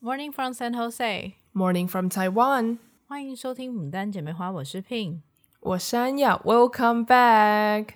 [0.00, 1.34] Morning from San Jose.
[1.52, 2.78] Morning from Taiwan.
[3.08, 5.22] 欢迎收听牡丹姐妹花，我是 Pin，
[5.58, 6.40] 我是安雅。
[6.44, 7.88] Welcome back.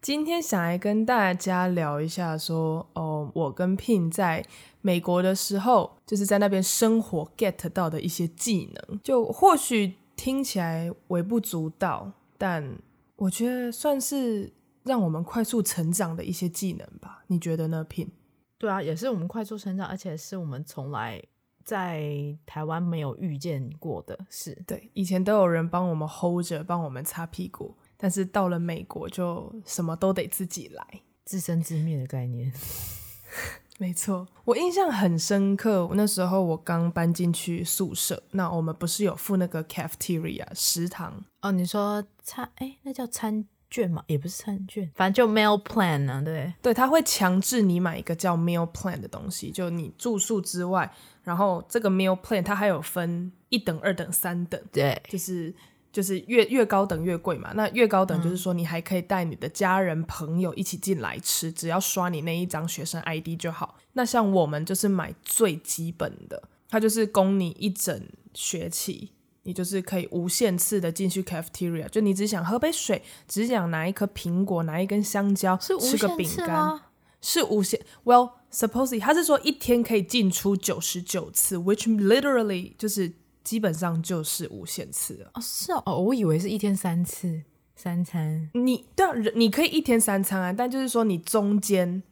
[0.00, 4.46] 今天想来跟大家聊一下说，说哦，我跟 Pin 在
[4.80, 12.78] 美国的时候，就是在那边生活 get 到的一些技能，就或许听起来微不足道，但
[13.16, 14.52] 我觉得算是
[14.84, 17.24] 让我们快速成长的一些技能吧。
[17.26, 18.10] 你觉得呢，Pin？
[18.56, 21.20] 对啊，也是我们快速成长，而且是我们从来
[21.64, 24.60] 在台湾没有遇见过的事。
[24.66, 30.84] 对，以前都有人帮我们 hold 着，帮我们擦屁股，但是到了美国就什么都得自己来，
[31.24, 32.52] 自生自灭的概念。
[33.78, 35.88] 没错，我印象很深刻。
[35.94, 41.50] 那时候我刚搬进去宿舍，那我们不是有付那个 cafeteria 食堂哦？
[41.50, 43.46] 你说餐，哎，那叫餐。
[43.72, 50.92] 券嘛，也不是餐券，反正就 meal plan 呢、啊，对对，他会强制你买一个叫 meal plan 的东西，就你住宿之外，
[51.22, 55.54] 然后这个 meal plan 它还有分一等、二等、三等，对，就是
[55.92, 57.52] 就是越越高等越贵嘛。
[57.54, 63.76] 那越高等就是说你还可以带你的家人朋友一起进来吃，嗯、只要刷你那一张学生 ID 就好。
[63.92, 68.02] 那像我们就是买最基本的，它就是供你一整
[68.34, 69.12] 学期。
[69.42, 76.78] 你就是可以无限次的进去 cafeteria，就你只想喝杯水，只想拿一颗苹果，拿一根香蕉，吃个饼干，
[77.22, 77.80] 是无限。
[78.04, 83.12] Well, supposedly，他是说一天可以进出九十九次，which literally 就是
[83.44, 85.30] 基本上就是无限次了。
[85.34, 87.42] 哦，是哦，我以为是一天三次
[87.76, 88.50] 三餐。
[88.54, 92.02] 你对啊，你可以一天三餐啊，但就是说你中间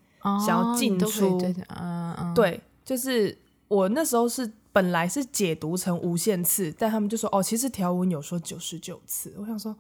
[0.46, 3.36] 想要进出，嗯嗯、哦，对，就是
[3.68, 4.50] 我那时候是。
[4.70, 9.34] 本来是解读成无限次，但他们就说哦，其实条文有说九十九次。
[9.36, 9.74] 我想说，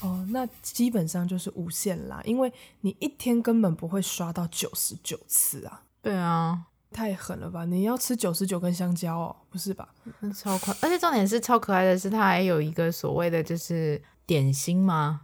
[0.00, 2.50] 哦，那基本上就是无限啦，因为
[2.80, 5.82] 你一天根本不会刷到九十九次啊。
[6.02, 7.64] 对啊，太狠了吧！
[7.64, 9.88] 你要吃九十九根香蕉哦，不是吧？
[10.34, 15.22] 超快，而且重点是超可爱的是，它还有一个所谓的就是点心吗？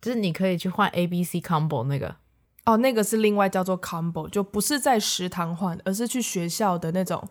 [0.00, 2.16] 就是你可以去换 A B C combo 那个。
[2.64, 7.28] 哦，那个是另外叫做 combo，就不是在食堂换，而是去学校的那种。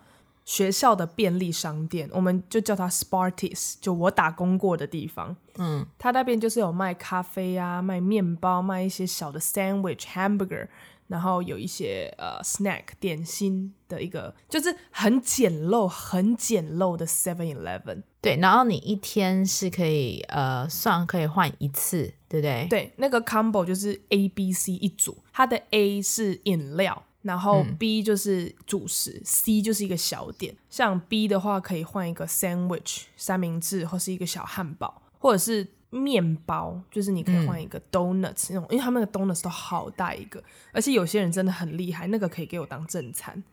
[0.48, 5.36] 学校的便利商店，我们就叫它 Sparties，就我打工过的地方。
[5.58, 10.68] 嗯，它那边就是有卖咖啡啊，卖面包，卖一些小的 sandwich、hamburger，
[11.08, 18.04] 然后有一些呃 snack 点心的一个，就是很简陋、很简陋的 Seven Eleven。
[18.22, 22.68] 对，然后你一天是可以呃算可以换一次，对不对？
[22.70, 27.04] 对，那个 combo 就是 A、B、C 一组，它的 A 是饮料。
[27.22, 30.56] 然后 B 就是主食，嗯，C 就是一个小点。
[30.70, 43.44] 像 B 的话，可以换一个 sandwich 三明治，或是一个小汉堡，或者是面包，就是你可以换一个 donuts，嗯，那种，因为他们的 donuts 都好大一个，而且有些人真的很厉害，那个可以给我当正餐。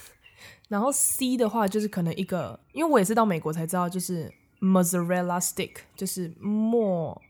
[0.68, 7.22] 然后 C 的话，就是可能一个，因为我也是到美国才知道，就是 mozzarella stick，就是莫，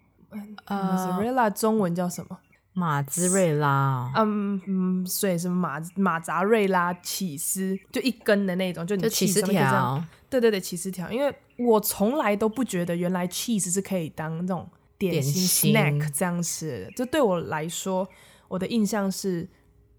[0.64, 2.38] 呃，mozzarella 中文叫什么？
[2.72, 11.10] 马兹瑞拉，嗯嗯，所以是马马扎瑞拉起司，就一根的那种，就你起司条，对对对，起司条。
[11.10, 16.90] 因为我从来都不觉得原来 cheese 是可以当那种点心 snack 这样吃的。
[16.92, 18.08] 就对我来说，
[18.48, 19.48] 我的印象是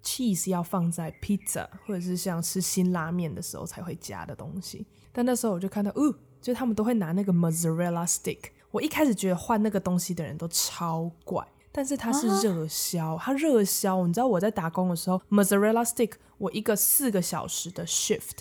[0.04, 4.86] cheese 要放在 pizza 或者是像吃辛拉面的时候才会加的东西。
[5.12, 8.40] 但那时候我就看到，哦，就他们都会拿那个 mozzarella stick。
[8.72, 11.46] 我一开始觉得换那个东西的人都超怪。
[11.70, 14.08] 但是它是热销，啊、它热销。
[14.08, 18.38] 你知道我在打工的时候，mozzarella stick，我一个四个小时的 shift，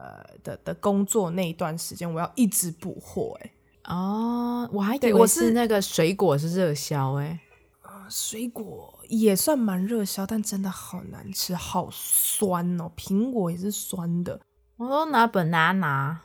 [0.00, 3.38] 呃的的工作那一段时间，我要一直补货。
[3.42, 3.52] 哎，
[3.94, 7.14] 哦，我还以为是那个水果是热销。
[7.14, 7.38] 哎，
[7.82, 12.90] 啊，水果也算蛮热销，但真的好难吃，好酸哦。
[12.96, 14.40] 苹果也是酸的。
[14.76, 16.16] 我都拿 banana，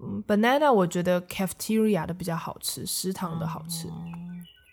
[0.00, 3.88] 嗯，banana 我觉得 cafeteria 的比较好吃，食堂的好吃。
[3.88, 4.22] 嗯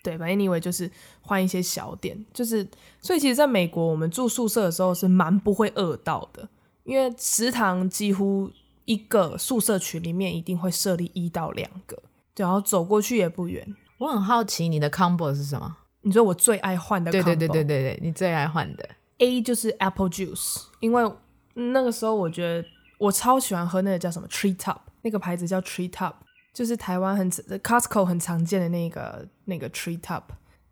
[0.04, 0.90] 对吧？Anyway，就是
[1.20, 2.68] 换一些小点，就是
[3.00, 6.48] 所以其实在美国，我们住宿舍的时候是蛮不会饿到的，
[6.84, 8.50] 因为食堂几乎
[8.84, 12.00] 一个宿舍群里面一定会设立一到两个，
[12.36, 13.76] 然后走过去也不远。
[13.98, 15.76] 我很好奇你的 combo 是什么？
[16.02, 17.24] 你说我最爱换的 combo？
[17.24, 18.88] 对对对对对对，你最爱换的
[19.18, 21.12] A 就是 apple juice，因为
[21.54, 22.68] 那个时候我觉得
[22.98, 26.14] 我超喜欢喝那个叫什么 Tree Top，那个牌子叫 Tree Top。
[26.52, 30.24] 就是台湾很 Costco 很常见的那个那个 Tree Top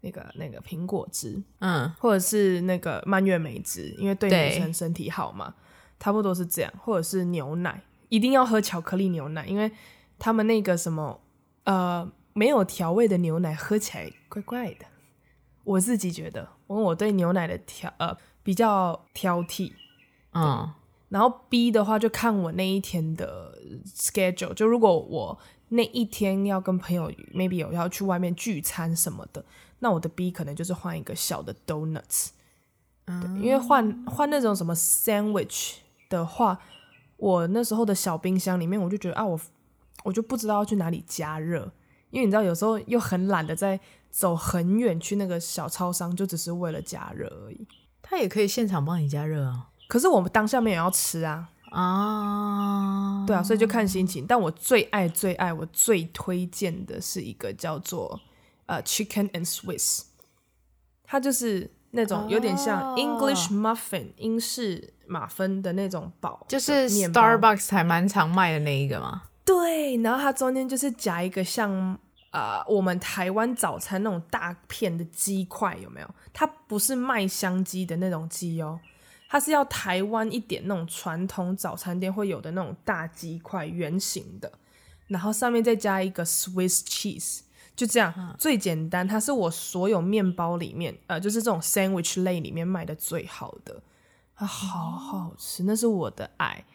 [0.03, 5.55] 那个那个苹果汁，嗯，或者是那个蔓越莓汁，因为对女生身体好嘛，
[6.01, 9.71] 差不多是这样，或者是牛奶，一定要喝巧克力牛奶，因为
[10.19, 11.21] 他们那个什么
[11.65, 14.87] 呃没有调味的牛奶喝起来怪怪的，
[15.63, 19.73] 我自己觉得，因为我对牛奶的挑呃比较挑剔，
[20.33, 20.73] 嗯，
[21.11, 25.39] 然后 B 的话就看我那一天的 schedule，就如果我
[25.69, 29.45] 那一天要跟朋友 maybe 有要去外面聚餐什么的，
[29.81, 32.31] 那我的 B 可能就是换一个小的 donuts，
[33.05, 35.75] 对，因为换换那种什么 sandwich
[36.11, 36.59] 的话，
[37.17, 39.41] 我那时候的小冰箱里面我就觉得啊，我
[40.05, 41.73] 我就不知道要去哪里加热，
[42.11, 43.81] 因为你知道有时候又很懒得再
[44.11, 47.67] 走很远去那个小超商，就只是为了加热而已。
[48.03, 49.69] 他也可以现场帮你加热啊。
[49.89, 54.27] 可是我们当下面也要吃啊啊，对啊，所以就看心情。
[54.27, 58.21] 但我最爱最爱我最推荐的是一个叫做
[58.67, 60.03] 呃 Chicken and Swiss，
[61.05, 64.15] 它就是那种有点像 English Muffin、oh.
[64.17, 69.23] 英式马芬的那种堡，就是 Starbucks 还蛮常卖的那一个嘛。
[69.45, 71.73] 对，然后它中间就是夹一个像
[72.31, 76.09] 啊、呃、我们台湾早餐那种大片的鸡块，有没有？
[76.33, 78.79] 它不是麦香鸡的那种鸡哦。
[79.29, 84.53] 它是要台湾一点那种传统早餐店会有的那种大鸡块，圆形的，
[85.07, 87.41] 然后上面再加一个 Swiss cheese，
[87.81, 89.09] 就这样、嗯、最简单。
[89.09, 93.83] 它是我所有面包里面，呃，就是这种 sandwich 类里面卖的最好的，
[94.37, 96.67] 它好好吃，那是我的爱。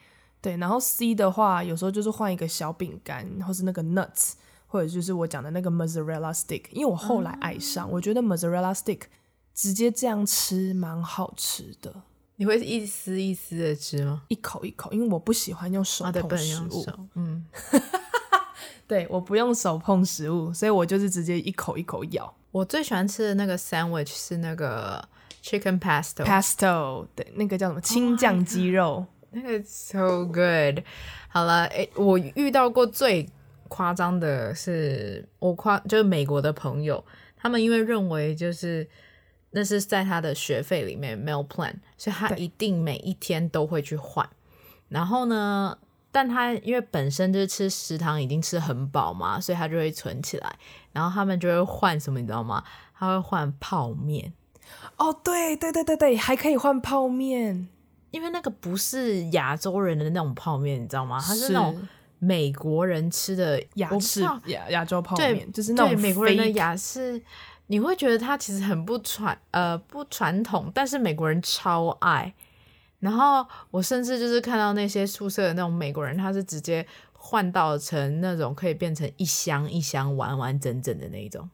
[0.41, 4.33] 对，然后 C 的话，有时候就是换一个小饼干，或是那个 nuts，
[4.65, 9.01] 或者就是我讲的那个 mozzarella stick，因为我后来爱上，嗯、我觉得 mozzarella stick
[9.53, 11.93] 直接这样吃蛮好吃的。
[12.37, 14.23] 你会一丝一丝的吃吗？
[14.29, 16.83] 一口一口，因为我不喜欢用手碰食物。
[16.83, 17.45] 啊、嗯，
[18.87, 22.33] 对，我不用手碰食物，所以我就是直接一口一口咬。
[22.51, 25.03] 我最喜欢吃的那个 sandwich 是那个
[25.43, 30.83] chicken pesto，pesto，对，那个叫什么青酱鸡肉，oh、那个 so good。
[31.27, 33.27] 好了，诶，我遇到过最
[33.67, 37.03] 夸张的是，我夸就是美国的朋友，
[37.35, 38.87] 他们因为认为就是。
[39.57, 44.29] 那是在他的学费里面 meal plan，所以他一定每一天都会去换。
[44.89, 45.77] 然后呢，
[46.15, 50.55] 但他因为本身就是吃食堂已经吃很饱嘛，所以他就会存起来。
[50.93, 52.63] 然后他们就会换什么，你知道吗？
[52.97, 54.31] 他会换泡面。
[54.95, 57.67] 哦，对对对对对，还可以换泡面，
[58.11, 61.19] 因为那个不是亚洲人的那种泡面，你知道吗？
[61.21, 61.85] 它是那种
[62.19, 67.21] 美国人吃的亚式亚亚洲泡面，对，就是那种美国人的亚式。
[67.67, 72.33] 你会觉得它其实很不传呃不传统，但是美国人超爱。
[72.99, 81.49] 然后我甚至就是看到那些宿舍的那种美国人，他是直接换到成那种可以变成一箱一箱完完整整的那一种，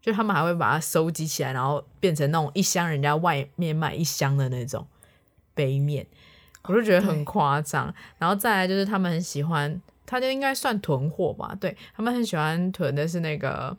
[0.00, 4.86] 就他们还会把它收集起来，然后变成那种一箱人家外面卖一箱的那种
[5.54, 6.06] 杯面，
[6.64, 7.94] 我就觉得很夸张。
[8.18, 13.76] 然后再来就是他们很喜欢，他就应该算囤货吧，对，他们很喜欢囤的是那个。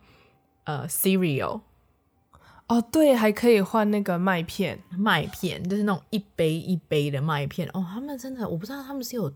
[0.64, 1.62] 呃，cereal，
[2.70, 7.84] 哦，对，还可以换那个麦片，麦片就是那种一杯一杯的麦片哦。
[7.92, 9.32] 他们真的，我不知道他们是有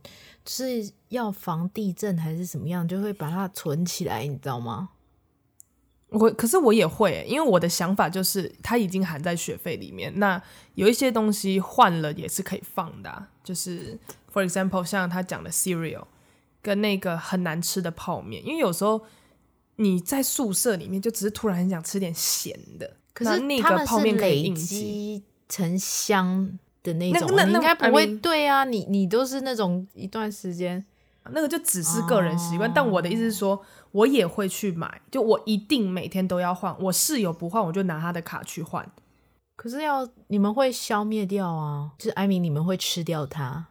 [0.47, 4.91] 是要防地震还是什么样，就会把它存起来，你知道吗？
[6.11, 10.17] 我可是我也会，因为我的想法就是它已经含在学费里面。
[10.21, 10.41] 那
[10.77, 13.99] 有一些东西换了也是可以放的啊，就是
[14.33, 16.05] for example 像他讲的 cereal
[16.63, 19.05] 跟那个很难吃的泡面，因为有时候。
[19.77, 28.65] 你在宿舍里面就只是突然很想吃点咸的，可是那个泡面可以累积成箱的那种，那，应该不会对啊？
[28.65, 30.85] 你你都是那种一段时间，
[31.31, 32.69] 那个就只是个人习惯。
[32.69, 32.75] Oh.
[32.75, 36.77] 但我的意思是说，我也会去买，就我一定每天都要换。
[36.81, 38.87] 我室友不换，我就拿他的卡去换。
[39.57, 41.93] 可是要你们会消灭掉啊？
[41.97, 43.67] 就是艾米，你们会吃掉它？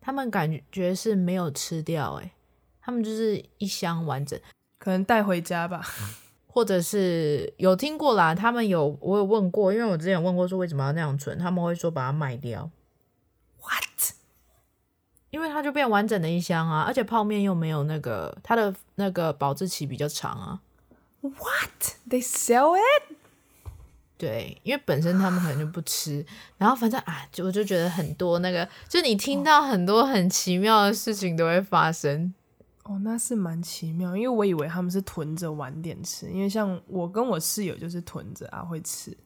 [0.00, 2.32] 他们感觉是没有吃掉，欸，哎，
[2.80, 4.40] 他们就是一箱完整。
[4.78, 5.80] 可能带回家吧，
[6.52, 8.34] 或者是有听过啦。
[8.34, 12.70] 他们有我有问过，因为我之前有问过说为什么要那样存，他们会说把它卖掉。
[13.62, 14.12] What？
[15.30, 20.60] 因为它就变完整的一箱啊，而且泡面又没有那个它的那个保质期比较长啊。
[21.22, 23.16] What？They sell it？
[24.18, 26.24] 对，因为本身他们可能就不吃，
[26.58, 32.34] 然后反正啊，就我就觉得很多那个，就你听到很多很奇妙的事情都会发生。
[32.84, 39.16] 哦，那是蛮奇妙，因为我以为他们是囤着晚点吃，因为像我跟我室友就是囤着啊会吃，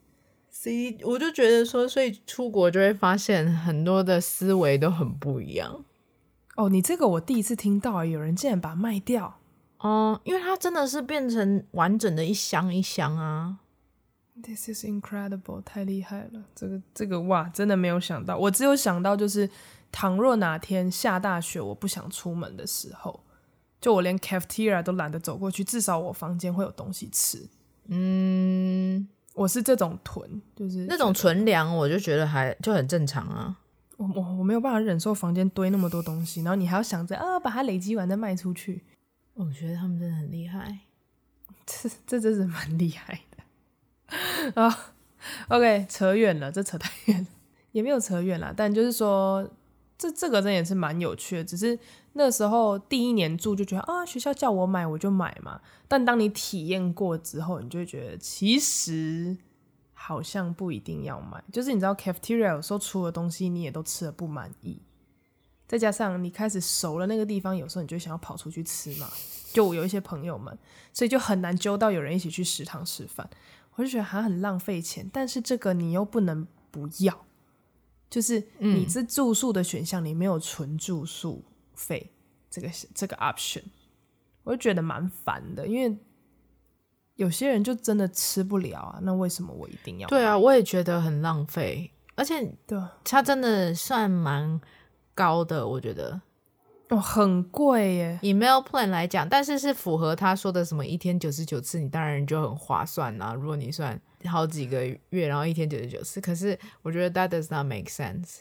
[0.50, 5.84] 所以我就觉得说，所以出国就会发现很多的思维都很不一样。
[6.56, 9.38] 哦，你这个我第一次听到，有人竟然把它卖掉，
[9.82, 13.60] 嗯，因为它真的是变成完整的一箱一箱啊。
[14.42, 19.48] This is incredible，太厉害了，这个这个哇，真的没有想到，我只有想到就是，
[19.90, 23.22] 倘若哪天下大雪，我不想出门的时候。
[23.86, 27.48] 就我连 cafeteria 都懒得走过去，至少我房间会有东西吃。
[27.86, 33.56] 嗯，我是这种囤，就是那种存粮，我就觉得还就很正常啊。
[33.96, 38.82] 我我我没有办法忍受房间堆那么多东西，然后你还要想着啊，把它累积完再卖出去。
[39.34, 40.80] 我觉得他们真的很厉害，
[41.64, 43.20] 这这真是蛮厉害
[44.50, 44.94] 的 啊。
[45.46, 47.24] OK，扯远了，这扯太远，
[47.70, 48.52] 也没有扯远了。
[48.52, 49.48] 但就是说，
[49.98, 51.44] 这这个真也是蛮有趣的。
[51.44, 51.78] 只是
[52.12, 55.60] 那时候第一年住就觉得啊，学校叫我买我就买嘛。
[55.88, 59.36] 但当你体验过之后，你就会觉得其实。
[59.98, 64.80] 好像不一定要买，就是你知道，cafeteria 有时候出的东西你也都吃的不满意，
[65.66, 69.10] 再加上你开始熟了那个地方，有时候你就想要跑出去吃嘛。
[69.52, 70.56] 就我有一些朋友们，
[70.92, 73.28] 所以就很难揪到有人一起去食堂吃饭，
[73.74, 75.10] 我就觉得还很浪费钱。
[75.12, 77.24] 但是这个你又不能不要，
[78.08, 81.44] 就是你这住宿的选项，你没有纯住宿
[81.74, 82.12] 费
[82.50, 83.62] 这个这个 option，
[84.44, 85.98] 我就觉得蛮烦的，因为。
[87.16, 90.06] 有些人就真的吃不了啊，那为什么我一定要？
[90.06, 94.60] 对啊，我也觉得很浪费，而且对，它真的算蛮
[95.14, 96.20] 高的，我觉得
[96.90, 98.18] 哦，很贵耶。
[98.20, 103.32] 以 meal plan 来讲，但是是符合他说的什么一天九十九次，你当然就很划算啊。
[103.32, 108.38] 如果你算好几个月，然后一天九十九次，可是我觉得 that does not make sense，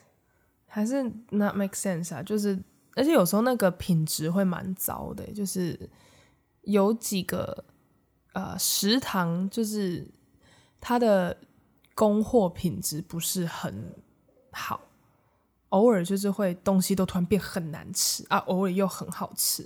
[0.67, 2.23] 还是 not make sense 啊？
[2.23, 2.57] 就是
[2.95, 5.89] 而且有时候那个品质会蛮糟的，就是
[6.63, 7.65] 有几个。
[8.37, 10.05] 呃，食堂就是
[10.81, 11.37] 它的
[11.93, 13.95] 供货品质不是很
[14.51, 14.81] 好，
[15.69, 19.65] 偶尔就是会东西都突然变很难吃啊，偶尔又很好吃，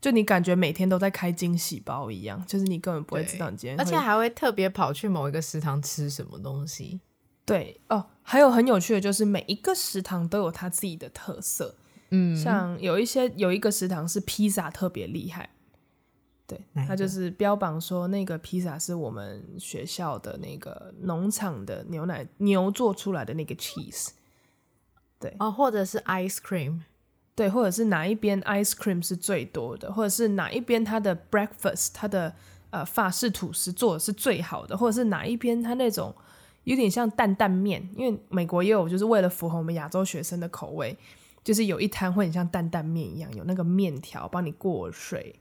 [0.00, 7.00] 就你感觉每天都在开惊喜包一样，就是你根本不会知道你今天，而且还会特别跑去某一个食堂吃什么东西。
[7.44, 11.74] 对哦，还有很有趣的就是每一个食堂都有它自己的特色，
[12.10, 15.50] 嗯，像有一些有一个食堂是披萨特别厉害。
[16.46, 24.08] 对，他就是标榜说那个披萨是我们学校的那个农场的牛奶牛做出来的那个 cheese，
[25.20, 25.36] 对。
[25.40, 26.80] 哦，或者是 ice cream，
[27.38, 32.34] 对，或者是哪一边 ice cream 是最多的，或者是哪一边它的 breakfast 它的
[32.70, 36.12] 呃法式吐司做的是最好的，或者是哪一边它那种
[36.64, 40.98] 有点像担担面，因为美国也有就是为了符合我们亚洲学生的口味，
[41.44, 45.38] 就是有一摊会很像担担面一样，有那个面条帮你过水。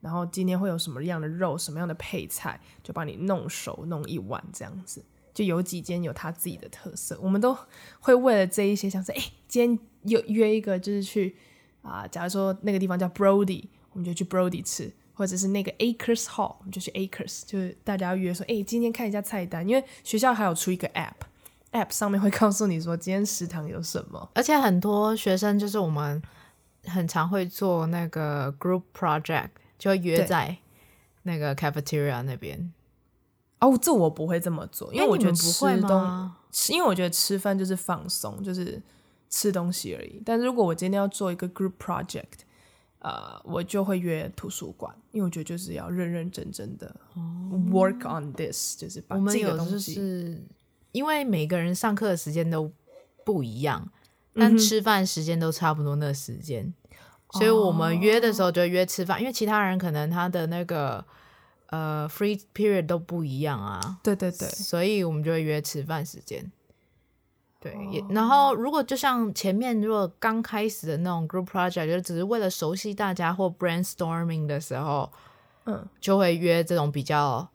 [0.00, 5.00] 然后今天会有什么样的肉，什么样的配菜，就帮你弄熟，弄一碗这样子。
[5.36, 7.54] 就有几间有它自己的特色，我们都
[8.00, 11.36] 会为了这一些，想说哎，今天有约一个，就是去
[11.82, 26.22] 啊、呃，假如说那个地方叫 Brody，我们就去 Brody 吃，或者是那个 Acres Hall，我们就去 Acres，就是大家要约说，哎，今天看一下菜单，因为学校还有出一个 App，App 上面会告诉你说今天食堂有什么，而且很多学生就是我们
[26.84, 29.50] 很常会做那个 Group Project。
[29.78, 30.56] 就约在
[31.24, 32.72] 那个 cafeteria 那边
[33.60, 36.30] 哦，这我不会这么做，因为我觉得吃东
[36.68, 38.82] 因为我觉得吃饭就是放松，就是
[39.28, 40.22] 吃东西而已。
[40.24, 42.44] 但是如果我今天要做一个 group project，
[42.98, 46.94] 呃，我就会约图书馆，因为我觉得就是要认认真真的
[47.70, 50.42] work on this，、哦、就是把这个东西。
[50.92, 52.72] 因为每个人上课的时间都
[53.22, 53.86] 不一样，
[54.34, 56.72] 但吃饭时间都差不多那时间。
[57.32, 59.20] 所以我们约的时候就约吃饭，oh.
[59.20, 61.04] 因为其他人可能他的那个
[61.68, 63.98] 呃 free period 都不一样啊。
[64.02, 66.50] 对对对，所以我们就会约吃饭时间。
[67.60, 67.94] 对，oh.
[67.94, 75.10] 也然后如果就像前面如果刚开始的那种 group project，就只是为了熟悉大家或 brainstorming 的时候，
[75.64, 77.48] 嗯，就会约这种比较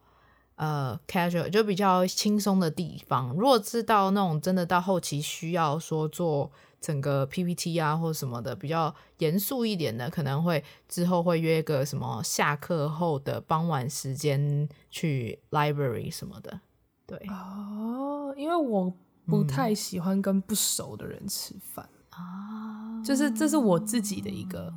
[0.56, 3.34] 呃 casual 就比较轻松的地方。
[3.36, 6.52] 如果是到那种真的到后期需要说做。
[6.82, 16.60] 整个 PPT 啊，或什么的比较严肃一点的，可能会之后会约个什么下课后的傍晚时间去 library 什么的。
[17.06, 18.92] 对哦，因为我
[19.28, 24.74] 不太喜欢跟不熟的人吃饭啊，嗯、就是这是我自己的一个，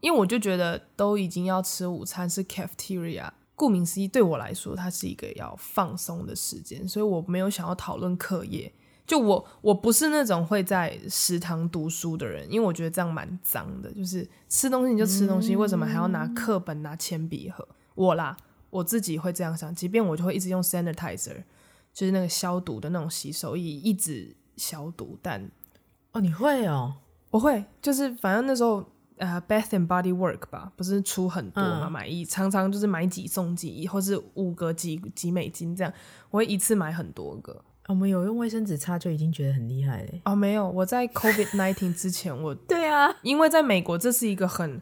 [0.00, 8.70] 因为我就觉得都已经要吃午餐是 cafeteria，顾名思义对我来说它是一个要放松的时间，所以我没有想要讨论课业。
[9.08, 13.90] 就我，我不是那种会在食堂读书的人，因为我觉得这样蛮脏的。
[13.92, 17.66] 就是吃东西你就吃东西，嗯、为什么还要拿课本、拿铅笔盒？
[17.94, 18.36] 我啦，
[18.68, 19.74] 我自己会这样想。
[19.74, 21.42] 即便我就会一直用 sanitizer，
[21.94, 25.18] 就是那个消毒的那种洗手液，一直消毒。
[25.22, 25.50] 但
[26.12, 26.96] 哦，你会哦？
[27.30, 28.84] 我会，就是反正那时候
[29.16, 35.90] 呃，Bath and Body Work 吧，不是出很多嘛，嗯、买一常常就是买几送几，或是五个几几美金这样，
[36.28, 37.64] 我会一次买很多个。
[37.88, 40.08] 我们有用卫生纸擦就已经觉得很厉害了。
[40.26, 44.80] 哦，没有，我在 COVID nineteen 之前，我 对啊，因为在美国这是一个很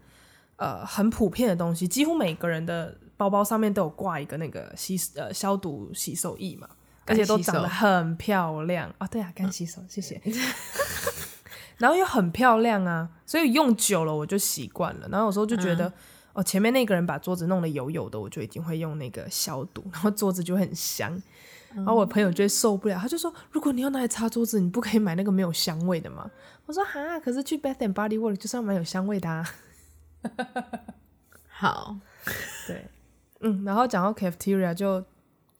[0.56, 6.68] 呃很普遍的东西，几乎每个人的包包上面都有挂一个那个洗呃消毒洗手液嘛，
[7.06, 9.08] 而且都长得很漂亮啊、哦。
[9.08, 10.20] 对啊，干洗手，嗯、谢 谢。
[11.78, 15.06] 然后又很漂亮啊，所以用久了我就习惯了。
[15.12, 15.92] 然后有时候就觉得，嗯、
[16.34, 21.22] 哦，前面那个人把桌子弄得油油的，我就一定会用那个消毒，然后桌子就很香。
[21.76, 26.28] 嗯、然后我朋友就会受不了，他就说：“如果你要拿来擦桌子，你不可以买那个没有香味的吗？”
[26.66, 29.48] 我说：“哈，可是去 Bath and Body Works 就是要买有香味的啊。
[31.46, 31.96] ”好，
[32.66, 32.86] 对，
[33.40, 35.04] 嗯，然后讲到 cafeteria 就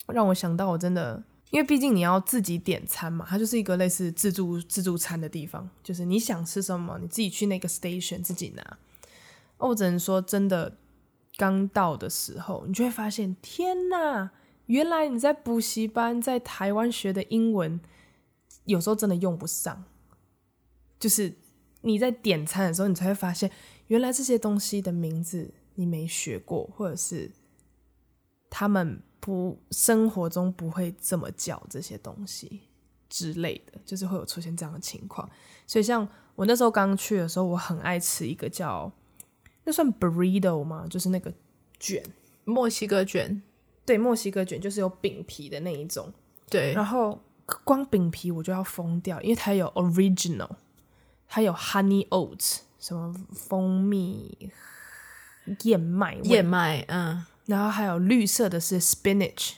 [0.09, 1.23] 让我想到，我真的。
[1.51, 8.79] 因为毕竟你要自己点餐嘛，它就是一个类似自助自助餐的地方，就是你想吃什么，你自己去那个 station 自己拿。
[9.59, 10.77] 我只能说，真的
[11.37, 14.33] 刚到的时候，你就会发现，天哪，
[14.67, 17.81] 原来你在补习班在台湾学的英文，
[18.65, 19.85] 有时候真的用不上。
[21.01, 21.35] 就是
[21.81, 23.51] 你在点餐的时候，你才会发现，
[23.89, 27.31] 原来这些东西的名字你没学过，或者是
[28.49, 29.03] 他们。
[29.19, 32.61] 不，生活中不会这么叫这些东西
[33.09, 35.29] 之类的，就是会有出现这样的情况。
[35.67, 38.93] 所以，像我那时候刚去的时候，我很爱吃一个叫
[39.65, 40.87] 那算 burrito 吗？
[40.89, 41.35] 就是那个
[41.81, 42.05] 卷，
[42.45, 43.43] 墨西哥卷。
[43.87, 46.13] 对，墨西哥卷就是有饼皮的那一种。
[46.51, 47.19] 对，然后
[47.65, 50.51] 光饼皮我就要疯掉，因为它有 original，
[51.29, 54.51] 它有 honey oats，什么蜂蜜
[55.63, 57.25] 燕麦燕麦，嗯。
[57.47, 59.53] 然后还有绿色的是 spinach，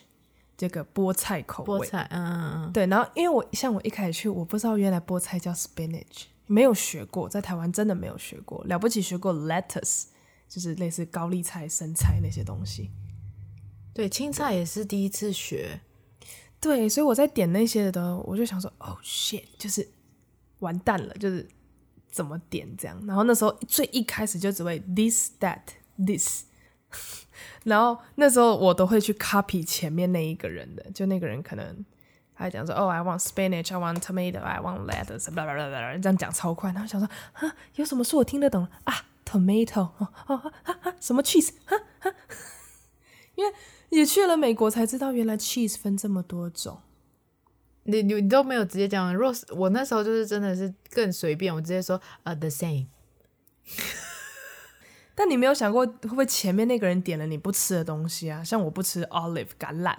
[0.58, 1.80] 这个菠菜口味。
[1.80, 2.72] 菠菜，嗯嗯嗯。
[2.72, 8.62] 对，然后因为我像我一开始去，我不知道原来菠菜叫 spinach，没有学过，在台湾真的没有学过。
[8.64, 10.08] 了不起学过 lettuce，
[10.46, 12.90] 就是类似高丽菜、生菜那些东西。
[13.98, 15.80] 对，青菜也是第一次学。
[16.60, 19.88] 对，所以我在点那些的，我就想说，oh shit，就是
[20.60, 21.44] 完蛋了，就是
[22.08, 22.96] 怎么点这样。
[23.08, 25.62] 然后那时候最一开始就只会 this that
[25.96, 26.44] this。
[27.66, 31.84] 然后那时候我都会去 copy 前面那一个人的，就那个人可能
[32.36, 36.70] 他讲说，哦，I want spinach, I want tomato, I want lettuce，巴拉巴拉巴拉这样讲超快。
[36.70, 41.50] 然后想说，啊，有什么是我听得懂啊？tomato，哦哦啊什么 cheese？
[41.64, 42.14] 哈哈
[43.34, 43.52] 因为
[43.90, 46.78] 也去了美国才知道，原来 cheese 分这么多种。
[47.84, 52.86] 你你你都没有直接讲，Rose，我那时候就是真的是更随便，我直接说，呃，the same。
[55.14, 58.44] 但你没有想过，会不会前面那个人点了你不吃的东西啊？
[58.44, 59.96] 像我不吃 olive 橄榄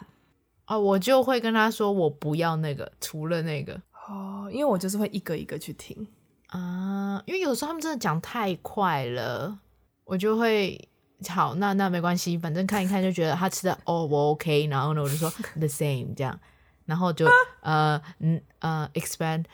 [0.66, 6.08] 啊，我就会跟他说我不要那个，除了那个哦，因为我就是会一个一个去听
[6.48, 9.60] 啊，因为有时候他们真的讲太快了，
[10.06, 10.89] 我就会
[11.28, 16.40] 好，那那没关系，反正看一看就觉得他吃的哦我 OK，然后呢我就说 the same 这样，
[16.86, 17.28] 然后就
[17.62, 19.46] 呃嗯呃 expand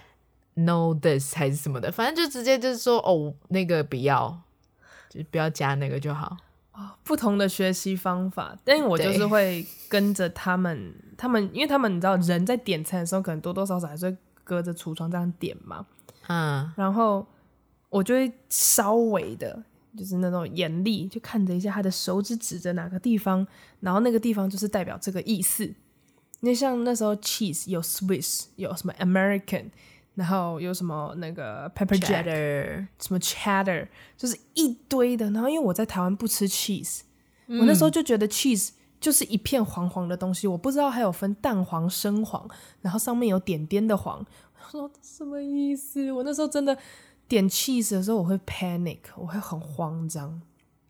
[0.53, 4.41] no this 还是什么的，反正就直接就是说哦那个不要。
[5.07, 6.35] 就不要加那个就好。
[6.73, 15.85] 哦，不同的学习方法，但我就是会跟着他们，他们因为他们你知道，人在点餐的时候，可能多多少少还是会隔着橱窗这样点嘛。
[16.27, 17.25] 嗯，然后
[17.89, 19.63] 我就会稍微的，
[19.97, 23.45] 就是那种严厉，就看着一下他的手指指着哪个地方，
[23.79, 25.63] 然后那个地方就是代表这个意思。
[26.41, 29.65] 因为像那时候 cheese 有 Swiss，有什么 American。
[30.15, 32.23] 然后有什么那个 pepper jack，
[33.01, 35.29] 什么 cheddar，就是一堆的。
[35.31, 37.01] 然后因为我在台湾不吃 cheese，
[37.47, 38.69] 嗯，我那时候就觉得 cheese
[39.01, 44.25] 就是一片黄黄的东西，我不知道还有分淡黄、深黄，然后上面有点点的黄。
[44.53, 46.09] 我说什么意思？
[46.13, 46.77] 我那时候真的
[47.27, 50.41] 点 cheese 的时候，我会 panic，我会很慌张。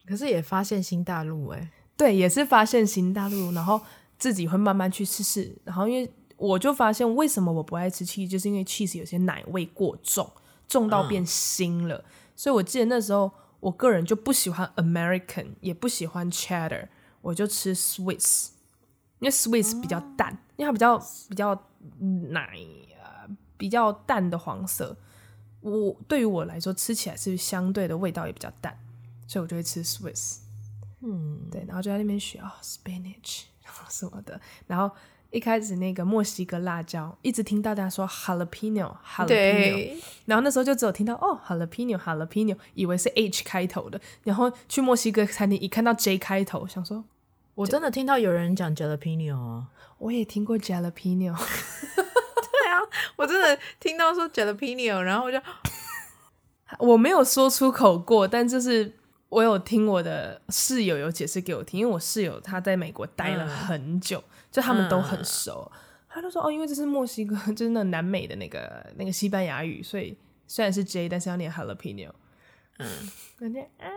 [0.05, 3.81] 可是也发现新大陆哎，对，也是发现新大陆，然后
[4.19, 5.55] 自己会慢慢去试试。
[5.63, 10.29] 然后因为我就发现，为什么我不爱吃 cheese，就是因为 cheese 有些奶味过重，
[10.67, 11.95] 重到变腥了。
[11.97, 12.05] 嗯。
[12.35, 16.87] 所以我记得那时候，我个人就不喜欢 American，也不喜欢 cheddar，
[17.21, 18.49] 我就吃 Swiss，
[19.19, 20.97] 因为 Swiss 比较淡，嗯、因为它比较
[21.29, 21.63] 比较
[22.29, 22.59] 奶
[23.01, 23.25] 啊，
[23.57, 24.95] 比较淡的黄色。
[25.71, 28.77] 我对于我来说，吃起来是相对的味道也比较淡，
[29.27, 30.37] 所以我就会吃 Swiss。
[31.01, 33.43] 嗯，对，然后就在那边学啊、哦、spinach
[33.89, 34.95] 什么的，然后。
[35.31, 47.03] 一开始那个墨西哥辣椒，一直听大家说 jalapeno，jalapeno，然后那时候就只有听到哦 jalapeno，jalapeno，以为是 H 开头的，然后去墨西哥餐厅一看到 J 开头，想说
[47.55, 51.35] 我真的听到有人讲 jalapeno 啊，我也听过 jalapeno，
[53.17, 55.39] 我真的听到说 jalapeno，然后我就
[56.79, 58.93] 我没有说出口过，但就是
[59.29, 64.19] 我有听我的室友有解释给我听，因为我室友他在美国待了很久。
[64.19, 65.77] 嗯就他们都很熟，嗯、
[66.07, 72.11] 他就说哦，因为这是墨西哥，就是那南美的那个那个西班牙语，所以虽然是 J，但是要念 jalapeno。
[72.77, 72.87] 嗯，
[73.37, 73.91] 感觉啊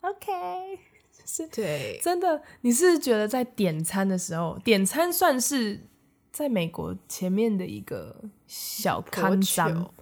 [0.00, 0.78] ，OK，
[1.26, 5.86] 是，对，真的，你是觉得在点餐的时候，点餐算是
[6.34, 8.12] 在美国前面的一个
[8.48, 9.94] 小康章，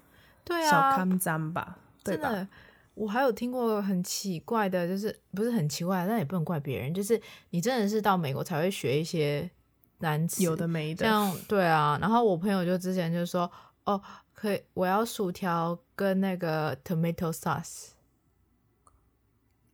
[0.42, 2.48] 对啊，小康章吧，真的。
[2.94, 9.50] 我还有听过很奇怪的，就是不是很奇怪，但也不能怪别人，就是你真的是到美国才会学一些
[9.98, 11.98] 单词，有的没的，像对啊。
[12.00, 13.50] 然后我朋友就之前就说，
[13.84, 14.00] 哦，
[14.32, 17.88] 可以，我要薯条跟那个 tomato sauce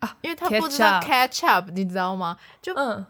[0.00, 2.36] 啊，因为他不知道 ketchup，你知道吗？
[2.60, 3.06] 就嗯，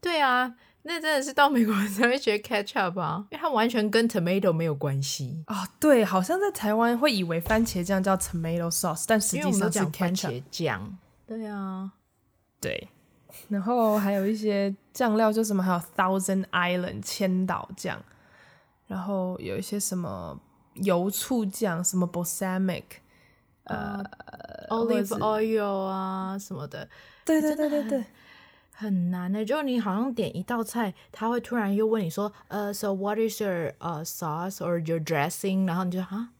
[0.00, 0.54] 对啊。
[0.86, 5.68] 那真的是到美国才会学 ketchup 啊，因为它完全跟 tomato 没有关系啊、哦。
[5.80, 10.98] 对，好像在台湾会以为番茄酱叫 tomato sauce，但实际上是 ketchup 番茄酱。
[11.26, 11.90] 对啊，
[12.60, 12.88] 对。
[13.48, 17.98] 然后还有一些酱料，就什么还有 Thousand Island 千岛酱，
[18.86, 20.38] 然后有一些什么
[20.74, 22.84] 油醋酱，什么 balsamic，
[23.64, 24.04] 呃
[24.68, 26.88] ，olive oil 啊什么的。
[27.24, 28.04] 对对对对对。
[28.76, 35.64] 很难的，就你好像点一道菜，他会突然又问你说，呃，So what is your 呃、uh, sauce or your dressing？
[35.64, 36.30] 然后你就啊，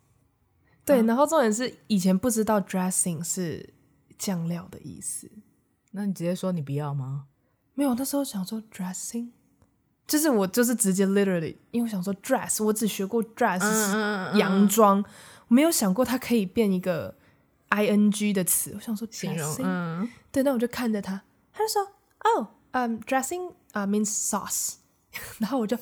[0.84, 3.72] 对，然后重点是以前不知道 dressing 是
[4.18, 5.30] 酱料的意思，
[5.92, 7.26] 那你直接说你不要吗？
[7.74, 9.28] 没有，那时候想说 dressing，
[10.04, 15.04] 就是我就是直接 literally，因为我想说 dress，我只学过 dress 是洋装，嗯嗯嗯，
[15.48, 17.14] 我没有想过它可以变一个
[17.70, 21.92] ing 的词，我想说 dressing，嗯，对，那我就看着他，他就说。
[22.24, 24.74] 哦，嗯，dressing 啊 means sauce，
[25.38, 25.76] 然后我就，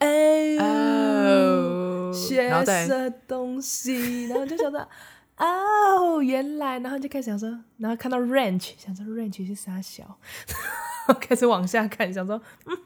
[0.00, 4.88] 哦，学什东西，然后就想到，
[5.36, 10.18] 哦，原来，然后就开始想说，然后看到 ranch，想说 ranch 是啥小，
[11.20, 12.84] 开始往下看，想说，嗯哼，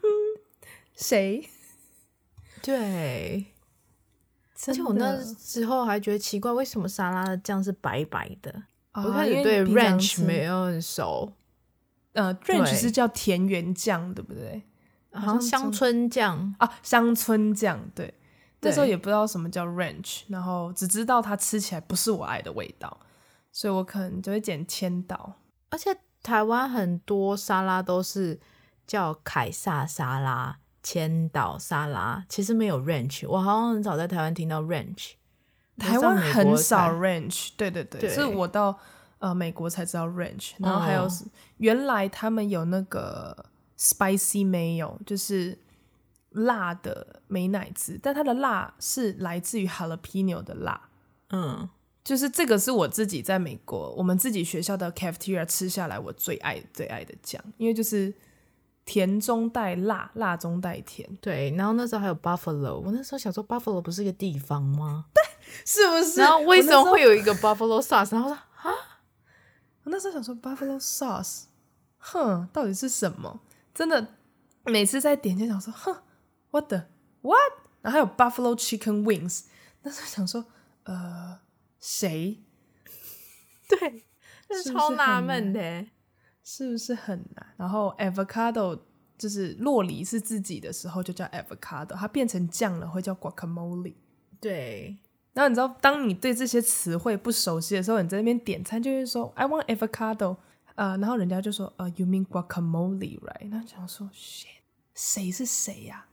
[0.95, 1.49] 谁？
[2.61, 3.45] 对，
[4.67, 8.51] 而且我那时候还觉得奇怪，为什么沙拉的酱是白白的？
[8.93, 11.31] 哦、我看你对 ranch 没有很熟。
[12.13, 14.63] 呃，ranch 是叫田园酱，对不对？
[15.13, 17.79] 好像乡村酱啊，乡村酱。
[17.95, 18.13] 对，
[18.61, 22.99] 那时候也不知道什么叫 ranch，然后只知道它吃起来不是我爱的味道，
[23.51, 25.35] 所以我可能就会捡千岛。
[25.69, 28.39] 而且台湾很多沙拉都是
[28.85, 33.27] 叫凯撒沙拉、千岛沙拉，其实没有 ranch。
[33.27, 35.13] 我好像很少在台湾听到 ranch，
[35.77, 37.49] 台湾很少 ranch。
[37.57, 38.79] 对对对，是我到。
[39.19, 41.11] 呃，美国才知道 ranch，然后还有、oh.
[41.57, 45.57] 原来他们有那个 spicy mayo，就是
[46.29, 50.89] 辣的美乃滋，但它的辣是来自于 jalapeno 的辣。
[51.31, 51.67] 嗯，
[52.03, 58.13] 就是这个是我自己在美国我们自己学校的 cafeteria 吃下来我最爱最爱的酱，因为就是
[58.85, 61.09] 甜中带辣，辣中带甜。
[61.19, 65.05] 对，然后那时候还有 buffalo，我那时候想说 buffalo 不是一个地方吗？
[65.11, 65.23] 对，
[65.65, 66.21] 是不是？
[66.21, 68.13] 然后为什么会有一个 buffalo sauce？
[68.13, 68.43] 然后说啊。
[69.87, 71.43] 我那时候想说 buffalo sauce，
[71.97, 73.39] 哼，到底是什么？
[73.73, 74.15] 真的，
[74.65, 76.03] 每次在点就想说，哼
[76.51, 76.83] ，what the
[77.21, 77.53] what？
[77.81, 79.45] 然后还有 buffalo chicken wings，
[79.83, 80.45] 那时候想说，
[80.83, 81.39] 呃，
[81.79, 82.43] 谁？
[83.69, 84.05] 对，
[84.61, 85.85] 是超纳闷的，
[86.43, 87.53] 是不是很难？
[87.55, 88.77] 然后 avocado
[89.17, 93.95] 就是洛梨是自己的时候就叫 avocado，它变成酱了会叫 guacamole。
[94.41, 94.97] 对。
[95.37, 100.35] 然后你知道，当你对这些词汇不熟悉的时候，你在那边点餐就会说 "I want avocado"，
[100.73, 104.47] 呃，然后人家就说呃 "You mean guacamole, right？" 那想说 "Shit，
[104.95, 106.07] 谁是谁呀？"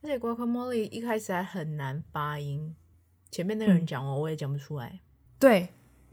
[0.00, 2.76] 而且 guacamole 一开始还很难发音，
[3.32, 5.00] 前面那个人讲我我也讲不出来。
[5.40, 5.70] 对，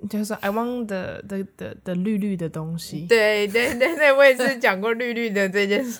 [0.09, 3.05] 就是说 "I want the the the the 绿绿的东西。
[3.05, 5.99] 对对对对，我也是讲过绿绿的这件事。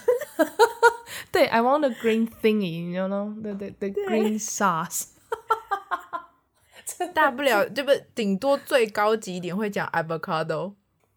[1.32, 5.10] 对，I want the green thingy，you know，the the the green sauce。
[7.14, 10.74] 大不了就不顶多最高级一点会讲 avocado，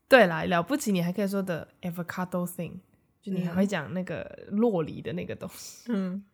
[0.09, 2.73] 对啦，了不起你还可以说的 avocado thing，
[3.21, 5.85] 就你还会讲那个洛梨的那个东西。
[5.93, 6.25] 嗯，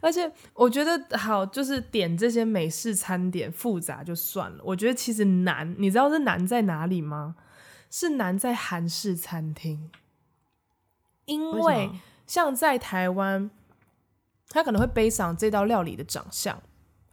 [0.00, 7.36] 而且我觉得好，就是点这些美式餐点复杂就算了，我觉得其实难，你知道是难在哪里吗？
[7.90, 9.90] 是难在韩式餐厅，
[11.26, 11.90] 因为
[12.26, 13.50] 像在台湾，
[14.48, 16.60] 他可能会背上这道料理的长相。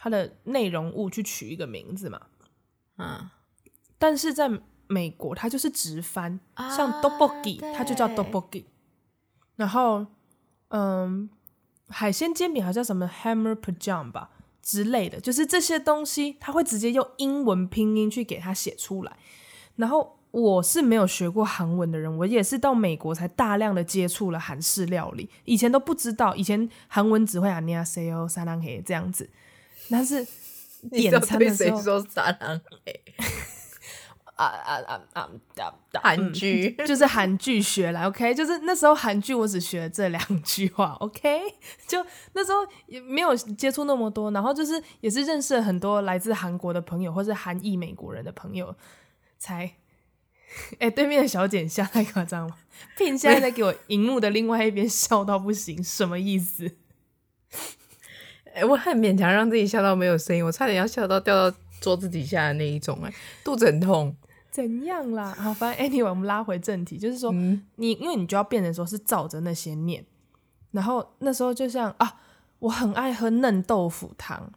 [0.04, 2.20] 它的内容物去取一个名字嘛。
[2.98, 3.30] 嗯，
[4.00, 4.50] 但是在
[4.88, 6.40] 美国，它就是直翻，
[6.76, 8.66] 像 d o b o g i 它就叫 d o b o g i
[9.58, 10.08] 然后，
[10.70, 11.30] 嗯，
[11.88, 14.32] 海鲜煎饼好像什么 Hammer p a j a m 吧
[14.64, 19.16] 之类的，就是这些东西，它会直接用英文拼音去给它写出来。
[19.76, 29.30] 然后我是没有学过韩文的人，我也是到美国才大量的接触了韩式料理，以前都不知道，以前韩文只会啊 n y a s e o s a n a n g 这样子。
[29.92, 30.26] 但是
[30.90, 33.02] 点餐的时候，说撒浪嘿，
[34.36, 36.02] 啊啊啊啊啊！
[36.02, 41.42] 韩剧 就是韩剧学来，OK，就是那时候韩剧我只学了这两句话，OK，
[41.88, 48.74] 就那时候也没有接触那么多，然后就是也是认识了很多来自韩国的朋友，或是韩裔美国人的朋友，
[49.38, 49.76] 才
[50.80, 52.58] 哎、欸，对面的小姐笑太夸张了，
[52.98, 56.78] Pin 现在在给我荧幕的另外一边笑到不行，什么意思？
[58.54, 64.16] 哎、欸，我很勉强让自己笑到没有声音，我差点要笑到掉到桌子底下的那一种、欸，哎，肚子很痛。
[64.52, 65.34] 怎样啦？
[65.40, 70.06] 好，反正 anyway，我们拉回正题，就是说，嗯、你因为你就要变成说是照着那些念，
[70.72, 72.20] 然后那时候就像啊，
[72.60, 74.52] 我很爱喝嫩豆腐汤，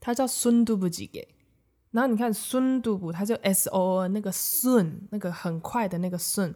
[0.00, 1.28] 它叫孙都不吉给，
[1.92, 6.52] 然后你看孙都不，它就 S O N 那个顺，那个很快的那个顺，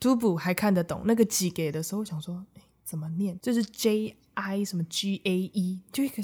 [0.00, 3.38] 都不还看得懂，那个吉给的时候，我想说，哎、欸，怎么念？
[3.40, 6.22] 就是 J I 什么 G A E，就一个，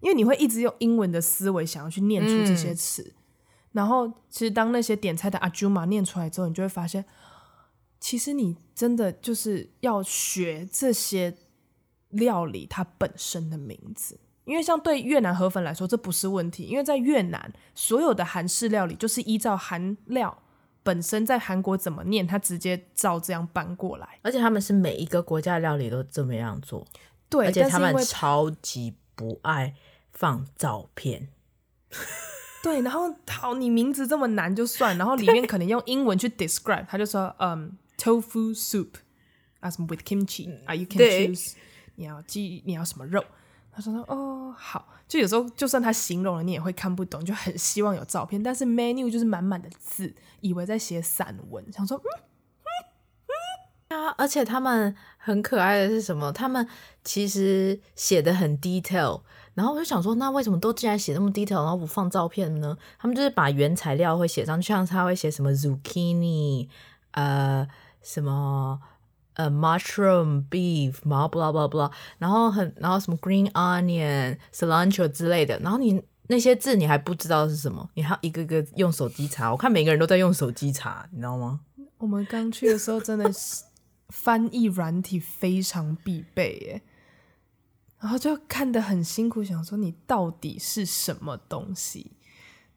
[0.00, 3.02] 因为你会一直用英文的思维想要去念出这些词。
[3.02, 3.12] 嗯
[3.76, 7.04] 然后，其实当那些点菜的阿朱玛念出来之后，你就会发现，
[8.00, 11.36] 其实你真的就是要学这些
[12.08, 14.18] 料理它本身的名字。
[14.46, 20.42] 因为像对越南河粉来说，这不是问题，因为在越南所有的韩式料理就是依照韩料
[20.82, 24.18] 本身在韩国怎么念，它直接照这样搬过来。
[24.22, 26.86] 而且他们是每一个国家的料理都这么样做，
[27.28, 29.74] 对，而且他们超级不爱
[30.12, 31.28] 放照片。
[32.62, 38.88] 对，然后好，你名字这么难就算，然后里面可能用英文去 describe，他就说，嗯，tofu soup，
[39.60, 41.52] 啊什么 with kimchi，啊 you can choose，
[41.94, 43.24] 你要鸡，你要什么肉？
[43.70, 52.08] 他说说哦好，就有时候就算他形容了，你也会看不懂，就很希望有照片，但是 menu 就是满满的字，以为在写散文，想说嗯
[53.88, 56.32] 啊，而且他们很可爱的是什么？
[56.32, 56.66] 他们
[57.04, 59.20] 其实写的很 detail。
[59.54, 62.76] 然后我就想说，那为什么都既然写那么 detail，然后不放照片呢？
[62.98, 66.68] 他们就是把原材料会写上去，像他会写什么 zucchini，
[67.12, 67.66] 呃，
[68.02, 68.78] 什么
[69.32, 79.50] 呃 mushroom beef，然后 blah blah blah，然后很然后什么 green onion cilantro 之类的，然后你那些字你还不知道是什么，你还一个个用手机查。
[79.50, 81.60] 我看每个人都在用手机查，你知道吗？
[81.96, 83.64] 我们刚去的时候真的是
[84.08, 86.82] 翻译软体非常必备耶。
[87.98, 92.12] 然后就看得很辛苦，想说你到底是什么东西？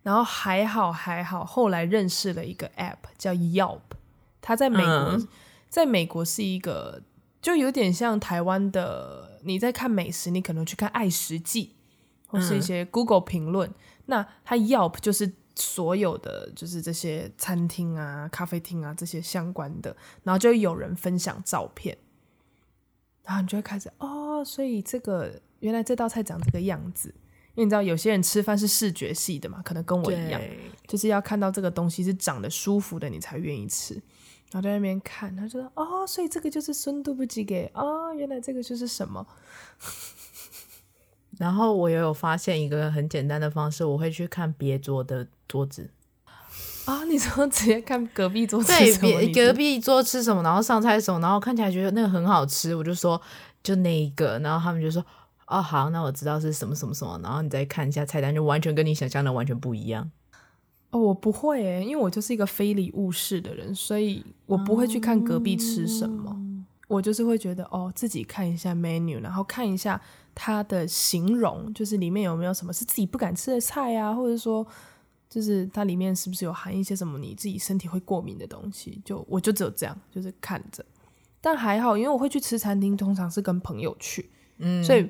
[0.01, 3.81] 然后还好还好，后来认识了一个 app 叫 Yelp，
[4.41, 5.27] 它在美国，嗯、
[5.67, 7.03] 在美国是一个
[7.41, 11.75] 就有点像台湾的，你在看美食，你可能去看爱食记
[12.25, 21.97] 或是一些 Google 评论，嗯、那它 Yelp 就是所有的就是这些餐厅啊、咖啡厅啊这些相关的，然后就有人分享照片。
[23.23, 27.09] 然后你就会开始哦，所以这个原来这道菜长这个样子，
[27.53, 30.41] 因为你知道有些人吃饭是视觉系的嘛，可能跟我一样，
[30.87, 33.93] 就是要看到这个东西是长得舒服的，你才愿意吃。
[34.51, 39.27] 然后在那边看，他就说哦，所以这个就是孙都不吉给哦，原来这个就是什么。
[41.37, 45.89] 然后我也有发现一个很简单的方式，我会去看别桌的桌子。
[46.85, 47.05] 啊、哦！
[47.05, 49.11] 你说直接看隔壁桌吃什么？
[49.11, 53.21] 对，隔壁桌吃什么，然后上菜什么，然后看起来觉得那个很好吃，我就说
[53.61, 55.05] 就那一个，然后他们就说
[55.45, 60.09] 哦好，那我知道是什么什么什么，然后你再看一下菜单，就完全跟你想象的完全不一样。
[60.89, 70.01] 哦，我不会诶，因为我就是一个非礼勿视的人，所以我不会去看隔壁吃什么，嗯、我就是会觉得哦，自己看一下 menu，然后看一下
[70.33, 74.65] 它的形容，就是里面有没有什么是自己不敢吃的菜啊，或者说。
[75.29, 78.99] 就是它里面是不是有含一些什么你自己身体会过敏的东西？
[79.05, 80.83] 就我就只有这样，就是看着。
[81.39, 85.07] 但还好，因为我会去吃餐厅，通常是跟朋友去，嗯，所以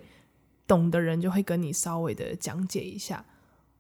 [0.67, 3.25] 懂的人就会跟你稍微的讲解一下，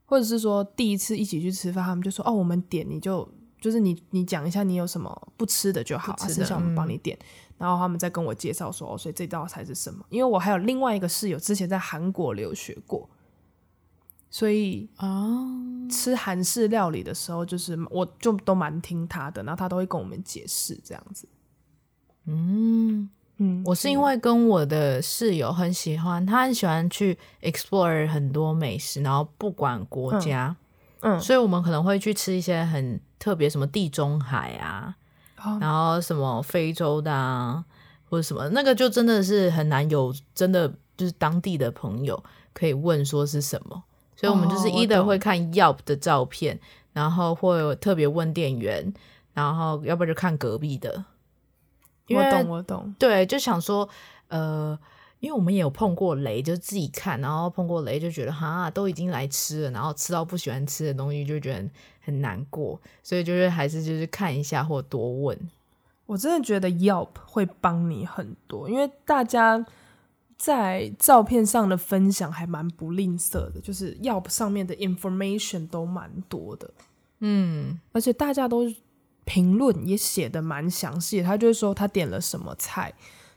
[0.05, 3.27] 或者是说第一次一起去吃饭，他们就说哦，我们点你就
[3.59, 7.15] 就是你你讲一下你有什么不吃的就好，啊，剩下我们帮你点。
[7.19, 7.25] 嗯，
[7.59, 10.05] 然后他们再跟我介绍说哦，所以这道菜是什么？
[10.09, 13.07] 因为我还有另外一个室友之前在韩国留学过。
[14.31, 15.07] 所以啊，
[15.89, 21.27] 吃韩式料理的时候，就是我就都蛮听他的，然后他都会跟我们解释这样子。
[22.25, 30.55] 嗯嗯，我是因为跟我的室友很喜欢，他很喜欢去 explore 很多美食，然后不管国家，
[30.99, 34.95] 嗯，嗯，所以我们可能会去吃一些很特别，什么地中海啊，
[35.37, 37.65] 哦、然后什么非洲的啊，
[38.07, 42.21] 或者什么，那个就真的是很难有真的就是当地的朋友
[42.53, 43.85] 可以问说是什么。
[44.19, 46.59] 所以，我们就是 either 会看 Yelp 的照片，哦、
[46.91, 48.93] 然后会特别问店员，
[49.33, 51.05] 然后要不然就看隔壁的。
[52.09, 52.93] 我懂，我懂。
[52.99, 53.87] 对，就想说，
[54.27, 54.77] 呃，
[55.21, 61.69] 因为我们也有碰过雷，就自己看，然后碰过雷就觉得哈，都已经来吃了，然后吃到不喜欢吃的东西就觉得
[62.01, 65.39] 很难过，所以就是还是就是看一下或多问。
[66.05, 69.65] 我真的觉得 Yelp 会帮你很多，因为大家
[70.39, 76.73] 在照片上的分享还蛮不吝啬的，就是 Yelp 上面的 information 都蛮多的，
[77.19, 78.63] 嗯，而且大家都
[79.25, 82.91] 评论也写的蛮详细，他就是说他点了什么菜。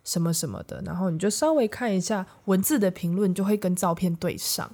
[0.05, 4.69] 什么什么的，然后你就稍微看一下文字的评论，就会跟照片对上。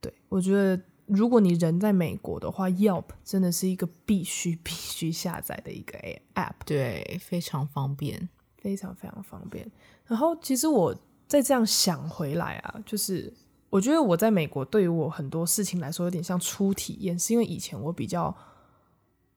[0.00, 5.98] 对，我觉得，如果你人在美国的话，Yelp 真的是一个必须必须下载的一个
[6.36, 9.68] App，对，非常方便，非常非常方便。
[10.06, 10.94] 然后，其实我
[11.28, 13.32] 再这样想回来啊，就是
[13.70, 18.36] 我觉得我在美国对于我很多事情来说有点像初体验，是因为以前我比较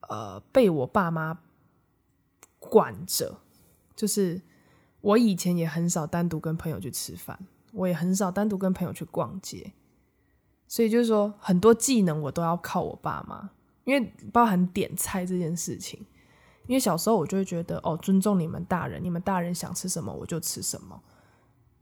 [0.08, 1.38] 呃被我爸妈
[2.58, 3.38] 管着，
[3.94, 4.42] 就是。
[5.02, 7.36] 我以前也很少单独跟朋友去吃饭，
[7.72, 9.72] 我也很少单独跟朋友去逛街，
[10.68, 13.50] 所以就是说很多技能我都要靠我爸妈，
[13.82, 15.98] 因为包含点菜这件事情，
[16.68, 21.02] 因为小时候我就会觉得哦，尊重你们大人，你们大人想吃什么我就吃什么，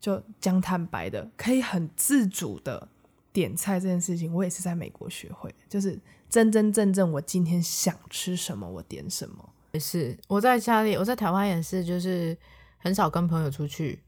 [0.01, 2.89] 就讲坦白的，可以很自主的
[3.33, 12.37] 点菜这件事情，我也是在美国学会，就是真真正正我今天想吃什么我点什么，也是我在家里，我在台湾也是，就是。
[12.83, 14.01] 很少跟朋友出去，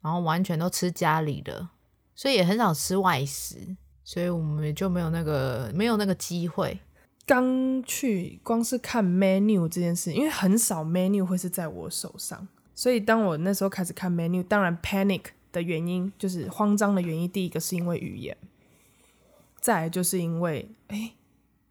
[0.00, 1.68] 然后完全都吃家里的，
[2.14, 6.80] 所以也很少吃外食，所以我们也就没有那个没有那个机会。
[7.26, 18.36] 刚去光是看 menu 这件事，因为很少 menu 会是在我手上，所以当我那时候开始看 menu，当然 panic 的原因就是慌张的原因，第一个是因为语言，
[19.60, 21.12] 再来就是因为哎，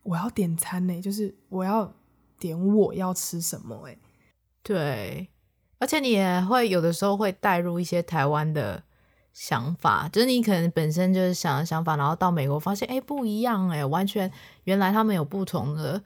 [0.03, 1.93] 我要点餐呢，就是我要
[2.39, 3.97] 点我要吃什么哎，
[4.61, 5.27] 对。
[5.79, 8.81] 而且你也会有的时候会带入一些台湾的
[9.33, 14.31] 想法，就是你可能本身就是想的想法，然后到美国发现，哎，不一样，哎，完全
[14.63, 16.01] 原来他们有不同的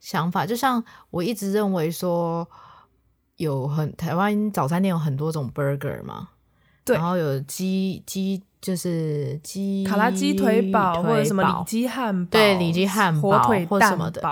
[0.00, 0.44] 想法。
[0.44, 2.44] 就像我一直认为说，
[3.40, 6.28] 有很台湾早餐店有很多种 burger 嘛，
[6.84, 14.22] 对，然后有鸡鸡就是鸡卡拉鸡腿堡或者什么里脊汉堡，对，里脊汉堡火腿或什么的。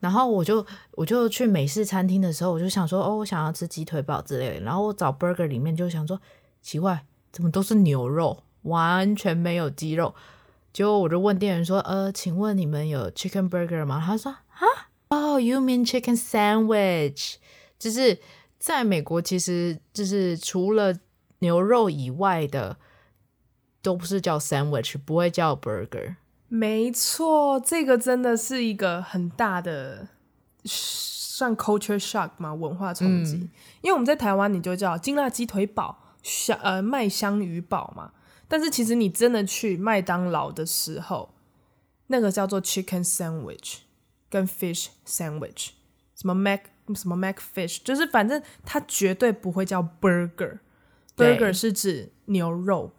[0.00, 4.60] 然后我就我就去美式餐厅的时候，我就想说，哦，我想要吃鸡腿堡之类的。
[4.60, 6.20] 然后我找 burger 里面就想说，
[6.60, 7.02] 奇怪，
[7.32, 10.14] 怎么都是牛肉，完全没有鸡肉。
[10.74, 14.02] 结果我就问店员说，呃，请问你们有 chicken burger 吗？
[14.04, 14.66] 他说，啊，
[15.08, 17.36] 哦，you mean chicken sandwich？
[17.84, 18.18] 就是
[18.58, 20.98] 在美国，其实就是除了
[21.40, 22.78] 牛肉以外的，
[23.82, 26.16] 都不是叫 sandwich，不会叫 burger。
[26.48, 30.08] 没错，这个真的是一个很大的
[30.64, 33.34] 算 culture shock 嘛，文化冲击。
[33.34, 33.50] 嗯、
[33.82, 38.12] 因为我们在台湾，你就叫金辣鸡腿堡、香呃麦香鱼堡嘛。
[38.48, 41.34] 但是其实你真的去麦当劳的时候，
[42.06, 43.80] 那个叫做 chicken sandwich
[44.30, 45.72] 跟 fish sandwich，
[46.14, 46.60] 什么 mac
[46.94, 50.58] 什么 mac fish，就是反正它绝对不会叫 burger。
[51.16, 52.92] burger 是指牛肉。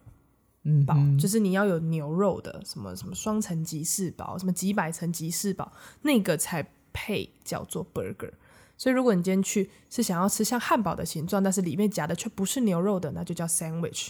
[0.84, 5.70] 堡、嗯、就是你要有牛肉的，什么什么双层吉士堡，什么几百层吉士堡，
[6.02, 8.32] 那个才配叫做 burger。
[8.76, 14.08] 所以如果你今天去是想要吃像汉堡的形状，但是里面夹的却不是牛肉的，那就叫 sandwich。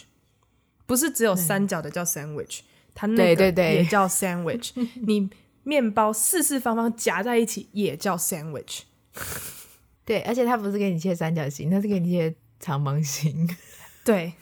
[0.87, 2.61] 不是只有三角的叫 sandwich，
[2.95, 4.71] 它那个也叫 sandwich。
[5.05, 5.29] 你
[5.61, 8.79] 面包四四方方夹在一起也叫 sandwich。
[10.07, 13.47] 对，而且它不是给你切三角形，它是给你切长方形。
[14.03, 14.33] 对。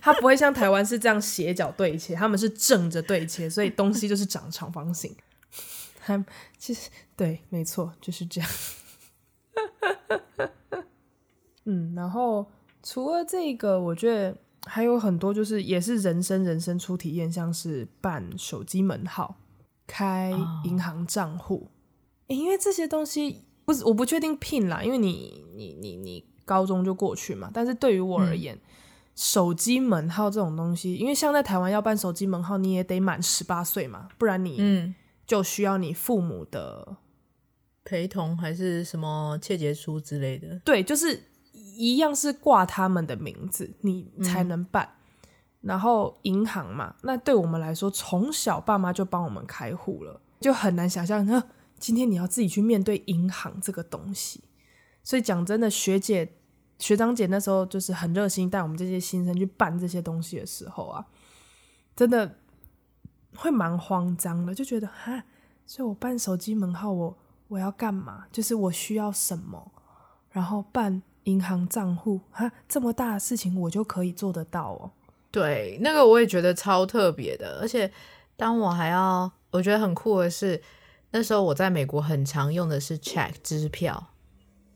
[0.00, 5.14] 它不会像台湾是这样斜角对切，他们是正着对切，所以东西就是长长方形。
[6.00, 6.22] 还
[6.58, 8.50] 其实对，没错，就是这样。
[11.66, 12.44] 嗯，然后
[12.82, 19.36] 除了这个，我觉得还有很多，就是也是人生人生初体验，像是办手机门号、
[19.86, 20.32] 开
[20.64, 21.54] 银行账户。
[22.26, 22.38] Oh.
[22.38, 28.54] 因为这些东西不是我不确定 PIN 啦，因为你你你你高中就过去嘛，但是对于我而言。
[28.54, 28.60] 嗯
[29.16, 34.92] 手机门号这种东西，因为像在台湾要办手机门号，你也得满十八岁嘛，不然你
[35.24, 36.96] 就需要你父母的
[37.84, 40.58] 陪同还是什么切结书之类的。
[40.64, 41.22] 对，就是
[41.52, 44.84] 一样是挂他们的名字，你才能办。
[45.22, 45.28] 嗯、
[45.60, 51.40] 然后银行嘛，那对我们来说，从小爸妈就帮我们开户了，就很难想象，那
[51.84, 54.44] 今天你要自己去面对银行这个东西。
[55.02, 56.32] 所以讲真的，学姐。
[56.76, 61.06] 学长姐那时候就是很热心带我们这些新生去办这些东西的时候啊，
[61.94, 62.38] 真的
[63.36, 65.22] 会蛮慌张的，就觉得哈，
[65.64, 67.16] 所以我办手机门号我，我
[67.48, 68.26] 我要干嘛？
[68.32, 69.70] 就是我需要什么？
[70.30, 74.90] 然后办银行账户哈，这么大的事情我就可以做得到哦。
[75.30, 77.90] 对，那个我也觉得超特别的，而且
[78.36, 80.60] 当我还要，我觉得很酷的是，
[81.16, 84.10] 那时候我在美国很常用的是 check 支票，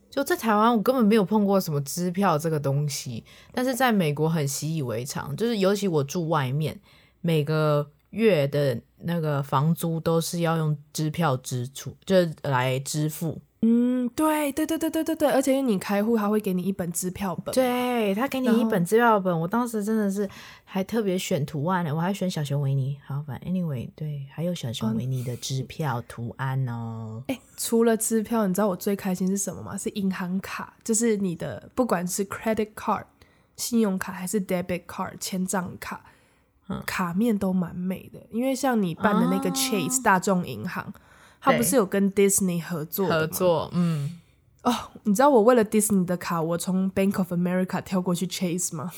[0.09, 6.81] 就在台湾我根本没有碰过什么支票这个东西，但是在美国很习以为常，就是尤其我住外面，
[7.23, 13.43] 每个月的那个房租都是要用支票支出，就来支付。
[13.61, 17.53] 嗯，对对对对对对对，而且因为你开户，他会给你一本支票本。
[17.53, 20.29] 对，他给你一本支票本，我当时真的是
[20.65, 22.97] 还特别选图案呢，我还选小熊维尼。
[23.05, 27.25] 好，反正 anyway，对，还有小熊维尼的支票图案哦。
[27.27, 29.77] 哎、嗯，除了支票，你知道我最开心是什么吗？
[29.77, 33.03] 是银行卡，就是你的不管是 credit card
[33.57, 36.05] 信用卡还是 debit card 签账卡，
[36.69, 38.21] 嗯，卡面都蛮美的。
[38.31, 40.95] 因为像你办的那个 Chase、哦、大众银行。
[41.41, 43.09] 他不是有跟 Disney 合作？
[43.09, 44.19] 合作，嗯。
[44.63, 44.75] 哦，
[45.05, 48.93] 你知道我为了 Disney 的卡，我从 Bank of America 跳过去 Chase 吗？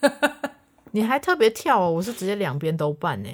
[0.92, 3.28] 你还特别跳哦，我是直接两边都办呢。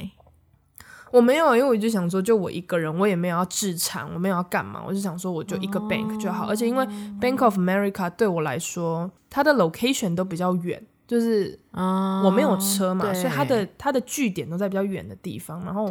[1.11, 6.45] 我没有，因为我就想说，就我一个人，我也没有要置产，我没有要干嘛，我就想说，我就一个 bank 就好。
[6.45, 6.85] 哦、而且因为
[7.21, 10.85] Bank of America 对我来说，它的 location 都比较远。
[11.09, 15.65] 就是我没有车嘛，哦、所以他的他的据点都在比较远的地方。
[15.65, 15.91] 然后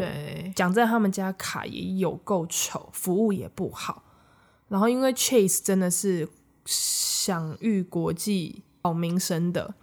[0.56, 4.04] 讲在他们家卡也有够丑，服务也不好。
[4.68, 6.30] 然后因为 Chase 真的是
[6.66, 9.74] 享誉国际好名声的，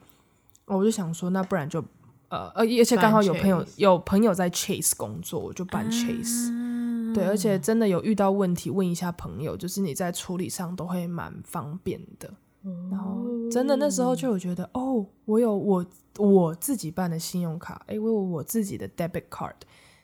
[0.67, 1.81] 我就想说，那不然就
[2.29, 7.13] 呃呃，而且刚好有朋友有朋友在 Chase 工作，我就办 Chase、嗯。
[7.13, 12.29] 对，而且真的有遇到问题，问一下朋友，就是你在处理上都会蛮方便的。
[12.91, 15.87] 然后真的那时候就有觉得哦，我有我
[16.19, 19.55] 我自己办的信用卡，哎，我有我自己的 debit card，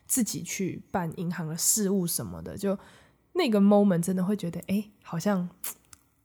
[0.07, 2.79] 自己去办银行的事务什么的，就
[3.33, 5.49] 那个 moment 真的会觉得哎，好像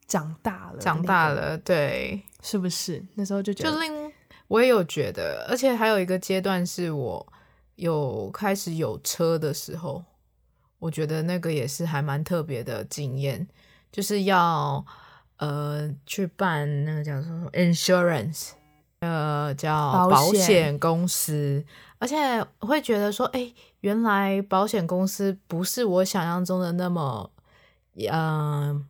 [0.07, 3.03] 长大了，长大了，对，是不是？
[3.15, 4.11] 那时候就觉得，就令
[4.47, 7.33] 我也有觉得，而且还有一个阶段是我
[7.75, 10.03] 有开始有车的时候，
[10.79, 13.47] 我觉得那个也是还蛮特别的经验，
[13.91, 14.85] 就是要。
[15.37, 18.51] 呃，去办那个叫什么 insurance，
[18.99, 21.63] 呃，叫保险公司，
[21.99, 22.15] 而且
[22.59, 27.29] 会觉得说，哎，原来保险公司不是我想象中的那么，
[27.95, 28.81] 嗯、呃，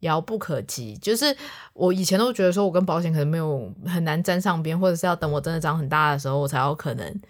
[0.00, 0.94] 遥不可及。
[0.98, 1.34] 就是
[1.72, 7.20] 我以前都觉得说，我跟保险可能没有很难沾上边，或者是要等我真的长很大的时候，我才有可能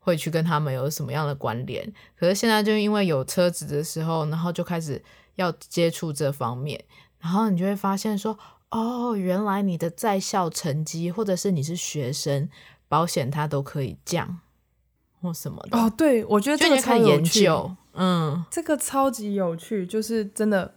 [0.00, 1.92] 会去跟他们有什么样的关联。
[2.18, 5.00] 可是现在就因为有车子的时候，然后就开始
[5.36, 6.84] 要接触这方面。
[7.26, 8.38] 然后你就会发现说，
[8.70, 12.48] 哦，原来你的在校成绩，或者是你是学生，
[12.86, 14.38] 保险它都可以降，
[15.20, 15.76] 或什么的。
[15.76, 17.74] 哦，对，我觉得这个超研究。
[17.94, 20.72] 嗯，这个超级有趣，就是真的，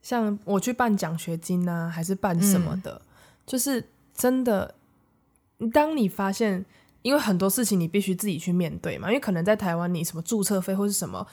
[0.00, 3.02] 像我去办奖学金啊，还是办什么的，嗯、
[3.44, 4.76] 就是真的，
[5.72, 6.64] 当你发现，
[7.02, 11.26] 因为很多事情你必须自己去面对嘛，因为可能在台湾你什么注册费或是什么。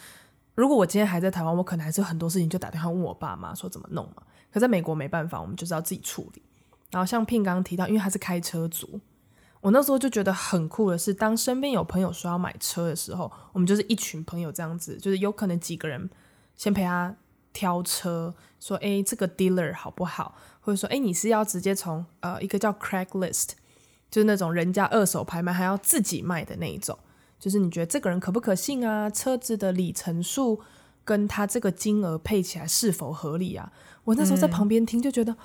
[0.55, 4.23] 如果我今天还在台湾，我可能还是有很多事情就打电话问我爸妈说怎么弄嘛。
[4.51, 6.41] 可在美国没办法，我们就是要自己处理。
[6.91, 8.99] 然后像 Pin 刚刚提到，因为他是开车族，
[9.61, 16.09] 我那时候就觉得很酷的是，当身边有朋友说要买车的时候，我们就是一群朋友这样子，就是有可能几个人
[16.57, 17.15] 先陪他
[17.53, 23.51] 挑车，说哎这个 dealer 好不好，或者说哎你是要直接从呃一个叫 Craigslist，
[24.09, 26.99] 就是那种人家二手拍卖还要自己卖的那一种。
[27.41, 29.09] 就是你觉得这个人可不可信啊？
[29.09, 30.61] 车子的里程数
[31.03, 33.73] 跟他这个金额配起来是否合理啊？
[34.03, 35.37] 我那时候在旁边听就觉得、嗯、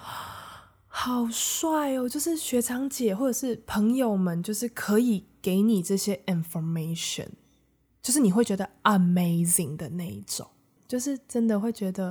[0.89, 2.07] 好帅哦！
[2.07, 7.29] 就是学长姐或者是朋友们，就是可以给你这些 information，
[8.03, 10.47] 就是你会觉得 amazing 的那一种，
[10.87, 12.11] 就是真的会觉得，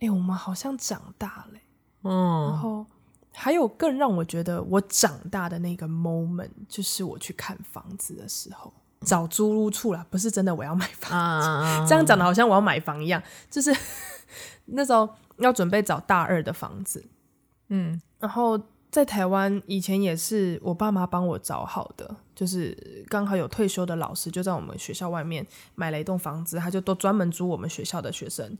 [0.00, 1.58] 欸，我们好像长大了。
[2.02, 2.12] 嗯，
[2.50, 2.84] 然后
[3.32, 8.70] 还有更让我觉得我长大的那个 moment，就是我去看房子的时候。
[9.00, 13.22] 找租屋处啦，不是真的我要买房子，uh, 这样讲的好像我要买房一样。
[13.50, 13.74] 就是
[14.66, 17.04] 那时候要准备找大二的房子，
[17.68, 28.58] 嗯，然后在台湾以前也是我爸妈帮我找好的，就是刚好有退休的老师就在我们学校外面买了一栋房子，他就都专门租我们学校的学生，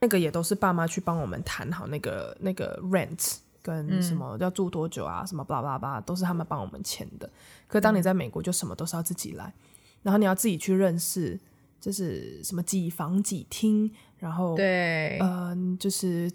[0.00, 3.36] 那个也都是爸妈去帮我们谈好那个那个 rent。
[3.64, 5.22] 跟什么要住多久啊？
[5.22, 7.26] 嗯、什么巴拉巴拉巴拉都是他们帮我们签的。
[7.66, 9.54] 可是当你在美国，就什么都是要自己来，
[10.02, 11.40] 然后你要自己去认识，
[11.80, 16.30] 就是什么几房几厅，然后对，嗯，就是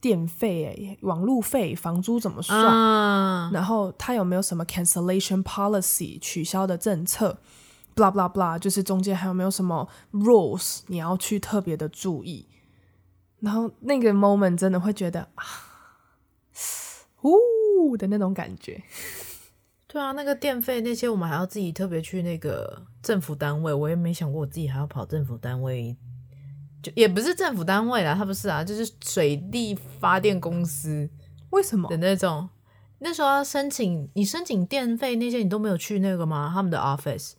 [0.00, 7.38] 电费、网路费、房租怎么算，啊、然后他有没有什么 cancellation policy 取消的政策
[7.94, 12.48] ，blah blah blah，就是中间还有没有什么 rules 你要去特别的注意。
[13.38, 15.44] 然后那个 moment 真的会觉得啊。
[17.22, 18.82] 呼的那种感觉。
[19.86, 23.72] 对啊，那个电费那些，我们还要自己特别去那个政府单位。
[23.72, 25.96] 我也没想过我自己还要跑政府单位，
[26.82, 31.08] 就也不是政府单位啦，他不是啊，就是水利发电公司。
[31.50, 32.48] 为什么的那种？
[33.00, 36.50] 那时候要申请，你申请电费那些，你都没有去那个吗？
[36.54, 37.32] 他们的 office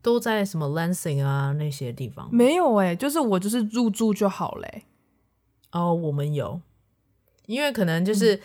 [0.00, 2.28] 都在什么 Lansing 啊那些地方？
[2.32, 4.84] 没有哎、欸，就是我就是入住就好嘞、欸。
[5.72, 6.62] 哦，我们有，
[7.44, 8.40] 因为可能就是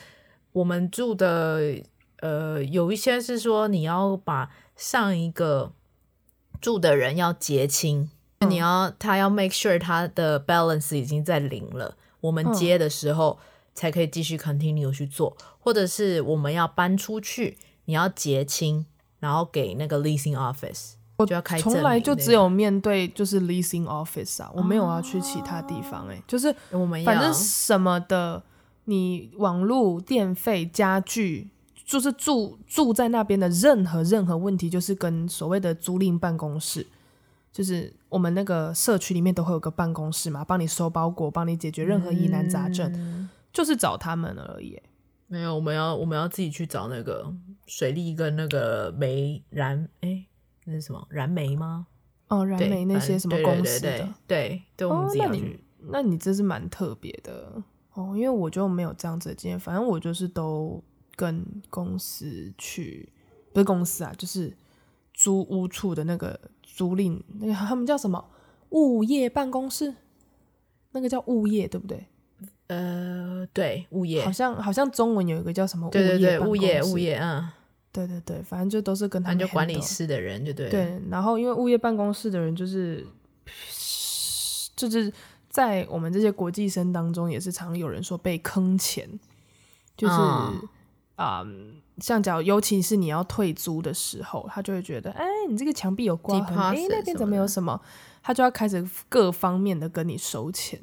[0.54, 1.72] 我们住的。
[1.72, 1.84] 嗯
[2.24, 5.74] 呃，有一些是说你要把上一个
[6.62, 13.38] 住的人要结清，嗯、你要他要 make sure 他的 balance 已经在零了，我们接的时候
[13.76, 18.86] 才可以继续 continue 去做，嗯、或者是我们要搬出去，你要结清，
[19.20, 21.60] 然后给那个 leasing office，我就要开。
[21.60, 28.42] 从来就只有面对就是 leasing office 啊，我没有要去其他地方哎、就是我们反正什么的，
[28.86, 31.50] 你网络、电费、家具。
[31.86, 36.88] 就是住住在那边的任何任何问题，就是跟所谓的租赁办公室，
[37.52, 44.82] 就是我们那个社区里面都会有个办公室嘛，帮你收包裹，帮你解决任何疑难杂症，嗯、就是找他们而已。
[45.28, 47.32] 没有，我们要我们要自己去找那个
[47.68, 50.26] 水利跟那个煤燃，哎，
[50.64, 51.88] 那是什么燃煤吗？
[52.30, 55.60] 哦，燃煤那些什么公司的，对，对，对，对，对，我们自己要去。
[55.82, 57.62] 哦、那你这是蛮特别的
[57.94, 60.84] 哦，因为我就没有这样子的经验，反正我就是都。
[61.16, 63.08] 跟公司去，
[63.54, 64.52] 不是公司啊，就是
[65.14, 68.26] 租屋处的那个租赁，那个他们叫什么
[68.70, 69.94] 物业办公室，
[70.90, 72.08] 那个叫物业，对不对？
[72.66, 77.48] 呃，对，物业，好像好像中文有一个叫什么物业，对对对，物业物业，嗯，
[77.92, 81.00] 对对对，反正就都是跟他们就管理室的人，就对，对。
[81.12, 83.06] 然后因为物业办公室的人就是
[84.76, 85.14] 就是
[85.54, 89.08] 在我们这些国际生当中，也是常有人说被坑钱，
[89.96, 90.14] 就是。
[90.14, 90.68] 嗯
[91.16, 97.80] 啊，um, 像假如尤其是你要退租的时候，他就会觉得，哎，你这个墙壁有刮痕，哎，那边怎么有什么？
[98.24, 100.82] 他就要开始各方面的跟你收钱。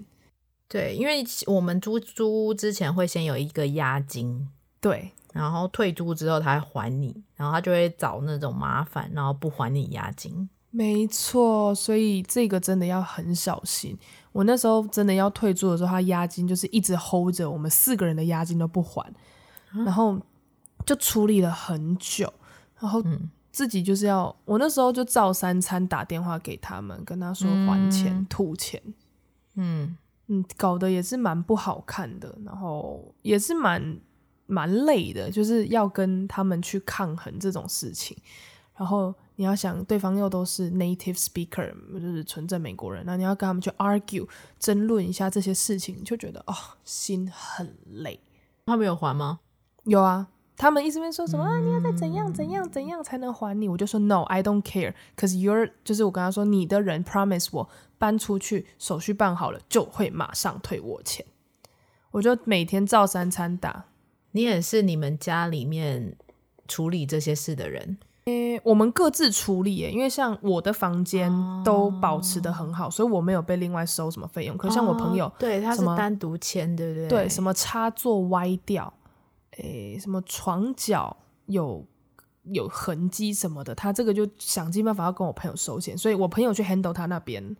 [0.68, 4.48] 对，因为我们租租屋之前会先有一个押金，
[4.80, 10.48] 对，然后退租之后他会还你，然后他就会找那种麻烦，然后不还你押金。
[10.70, 13.98] 没错，所以这个真的要很小心。
[14.32, 19.12] 我那时候真的要退租的时候，他押金就是一直 hold 着，我们四个人的押金都不还。
[19.72, 20.18] 然后
[20.84, 22.32] 就处理了很久，
[22.78, 23.00] 然后
[23.52, 28.82] 自己就是要，嗯、我那时候就照三餐打电话给他们，跟他说还钱、嗯、吐钱，
[29.54, 29.96] 嗯
[30.26, 34.00] 嗯，搞得也是蛮不好看的，然后也是蛮
[34.46, 38.16] 蛮累的，就是要跟他们去抗衡这种事情。
[38.76, 44.28] 然后你要想，对方又都是 native speaker，就是纯正美国人，那你要跟他们去 argue
[44.58, 48.20] 争论一下这些事情，就觉得哦，心很累。
[48.66, 49.40] 他们有还吗？
[49.84, 50.28] 有啊，
[50.58, 51.58] 他们一直在说什么、嗯、啊？
[51.58, 53.66] 你要再怎样怎样怎样才能还你？
[53.66, 57.66] 我就说 No，I don't care，cause you're 就是我跟他说，你的人 promise 我
[57.96, 61.24] 搬出去，手续办好了就会马上退我钱。
[62.10, 63.86] 我就每天照三餐打。
[64.32, 66.14] 你也是你们家里面
[66.68, 67.96] 处理这些事的人？
[68.64, 71.32] 我们各自处理耶，因为像我的房间
[71.64, 74.56] 都保持得很好，哦、所以我没有被另外收什么费用。
[74.56, 77.08] 可是像我朋友，哦、对，他是单独签，对不对？
[77.08, 78.92] 对，什么插座歪掉。
[79.58, 81.16] 诶，什么床脚
[81.46, 81.84] 有
[82.44, 87.56] 有痕迹什么的，他这个就想尽办法要跟我朋友收钱，所以我朋友去 handle 他那边，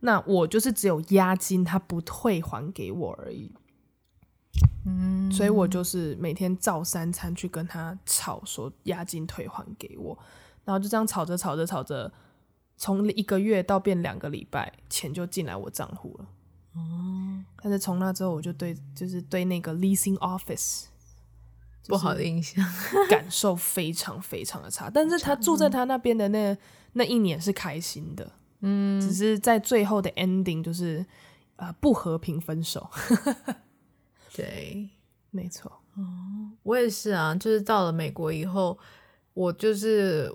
[0.00, 3.52] 那我就是只有押金，他不退还给我而已。
[4.84, 10.16] 嗯，所以我就是每天照三餐去跟他吵，说押金退还给我，
[10.64, 12.12] 然后就这样吵着吵着吵着，
[12.76, 16.28] 从一个月到变两个礼拜，钱就进来我账户了。
[16.74, 20.84] 哦，但是从那之后，我就对就是对那个 leasing office。
[21.88, 22.64] 不好的印象，
[23.08, 24.90] 感受非常非常的差。
[24.90, 26.56] 但是他住在他那边的那
[26.94, 30.98] 那一年是开心的，嗯，只是在最后的 ending 就是
[31.54, 32.90] 啊、呃、不和平分手。
[34.36, 34.90] 对，
[35.30, 35.70] 没错。
[35.96, 36.02] 哦，
[36.62, 38.78] 我也是啊，就是到了美国以后，
[39.32, 40.30] 我就是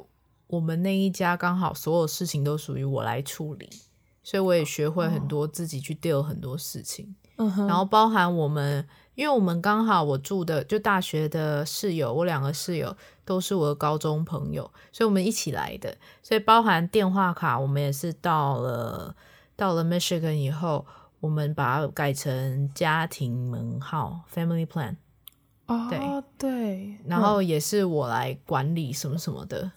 [0.48, 3.70] 我们那一家刚好所有事情都属于我来处理，
[4.24, 8.88] 所以我也学会很多自己去 deal 很多事情，嗯哼，然后包含我们。
[9.14, 12.96] 因为我们刚好我住的就大学的室友，我两个室友
[13.26, 15.96] 都是我的高中朋友，所以我们一起来的。
[16.24, 19.14] 所以包含电话卡，我们也是到了
[19.58, 20.88] 到了 Michigan 以后，
[21.22, 24.98] 我们把它改成家庭门号 （Family Plan）。
[25.68, 26.00] 哦，对
[26.38, 29.72] 对，然后也是我来管理什么什么的。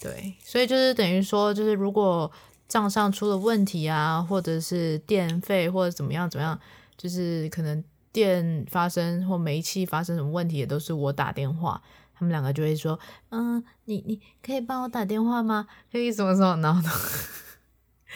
[0.00, 2.30] 对，所以就是等于说，就是如果
[2.68, 6.56] 账上出了问题啊，或者是电费或者怎么样怎么样，
[6.96, 7.82] 就是可能。
[8.14, 11.82] 电发生或煤气发生什么问题，也都是我打电话，
[12.14, 12.96] 他们两个就会说
[13.30, 15.66] ：“嗯，你你可以帮我打电话吗？
[15.90, 16.80] 可以什么时候？”然后，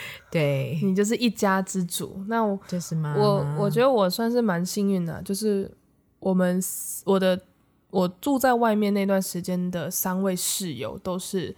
[0.30, 2.22] 对，你就是一家之主。
[2.26, 3.14] 那我就是吗？
[3.18, 5.70] 我我觉得我算是蛮幸运的，就是
[6.18, 6.62] 我们
[7.04, 7.40] 我的
[7.90, 11.56] 我住在外面那段时间的三位室友都是，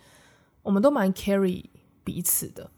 [0.63, 1.65] 我们都蛮 carry
[2.05, 2.71] 彼此的。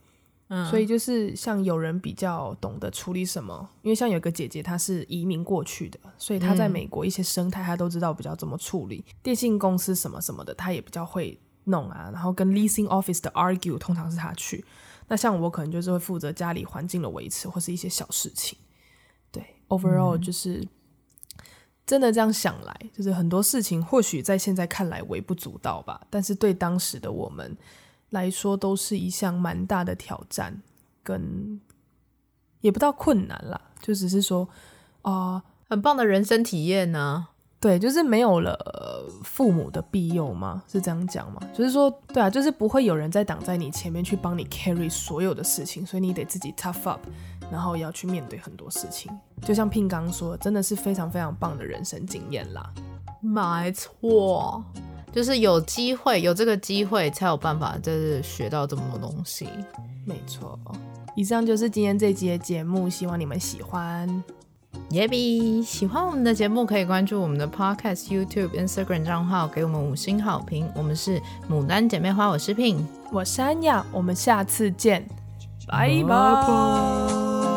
[0.49, 9.03] 嗯所以就是像有人比较懂得处理什么，因为像有个姐姐她是移民过去的，所以她在美国一些生态她都知道比较怎么处理。
[9.07, 12.11] 嗯、电信公司什么什么的，她也比较会弄啊。
[12.13, 14.63] 然后跟 leasing office 的 argue 通常是她去。
[15.07, 18.57] 那像我可能就是会负责家里环境的维持或是一些小事情。
[19.31, 20.67] 对，overall 就是、嗯、
[21.85, 27.57] 真的这样想来，就是很多事情或许在现在看来微不足道吧，但是对当时的我们。
[28.09, 30.61] 来说都是一项蛮大的挑战，
[31.01, 31.59] 跟
[32.61, 34.47] 也不到困难啦，就只是说
[35.01, 37.29] 啊、呃，很棒的人生体验呢。
[37.63, 38.59] 对，就是没有了
[39.23, 40.61] 父母的庇佑吗？
[40.67, 41.39] 是这样讲吗？
[41.53, 46.99] 就是说，对啊，就是不会有人在挡在你前面去帮你 carry 所有的事情，所以你得自己 tough up，
[47.49, 49.09] 然后要去面对很多事情。
[49.41, 52.69] 就像 Pin 刚刚说，真的是非常非常棒的人生经验啦。
[53.21, 54.61] 没错。
[55.13, 59.47] 就是有机会，有这个机会才有办法，就是学到这么多东西。
[60.05, 60.59] 没错，
[61.15, 64.21] 以上就是今天这集的节目，希望你们喜欢。
[64.89, 70.69] 耶比，喜欢我们的节目可以关注我们的 Podcast、YouTube、Instagram 账号，给我们五星好评。
[70.75, 71.19] 我们是
[71.49, 72.77] 牡丹姐妹花，我是 Pin，
[73.11, 75.03] 我是安雅，我们下次见，
[75.67, 77.52] 拜拜。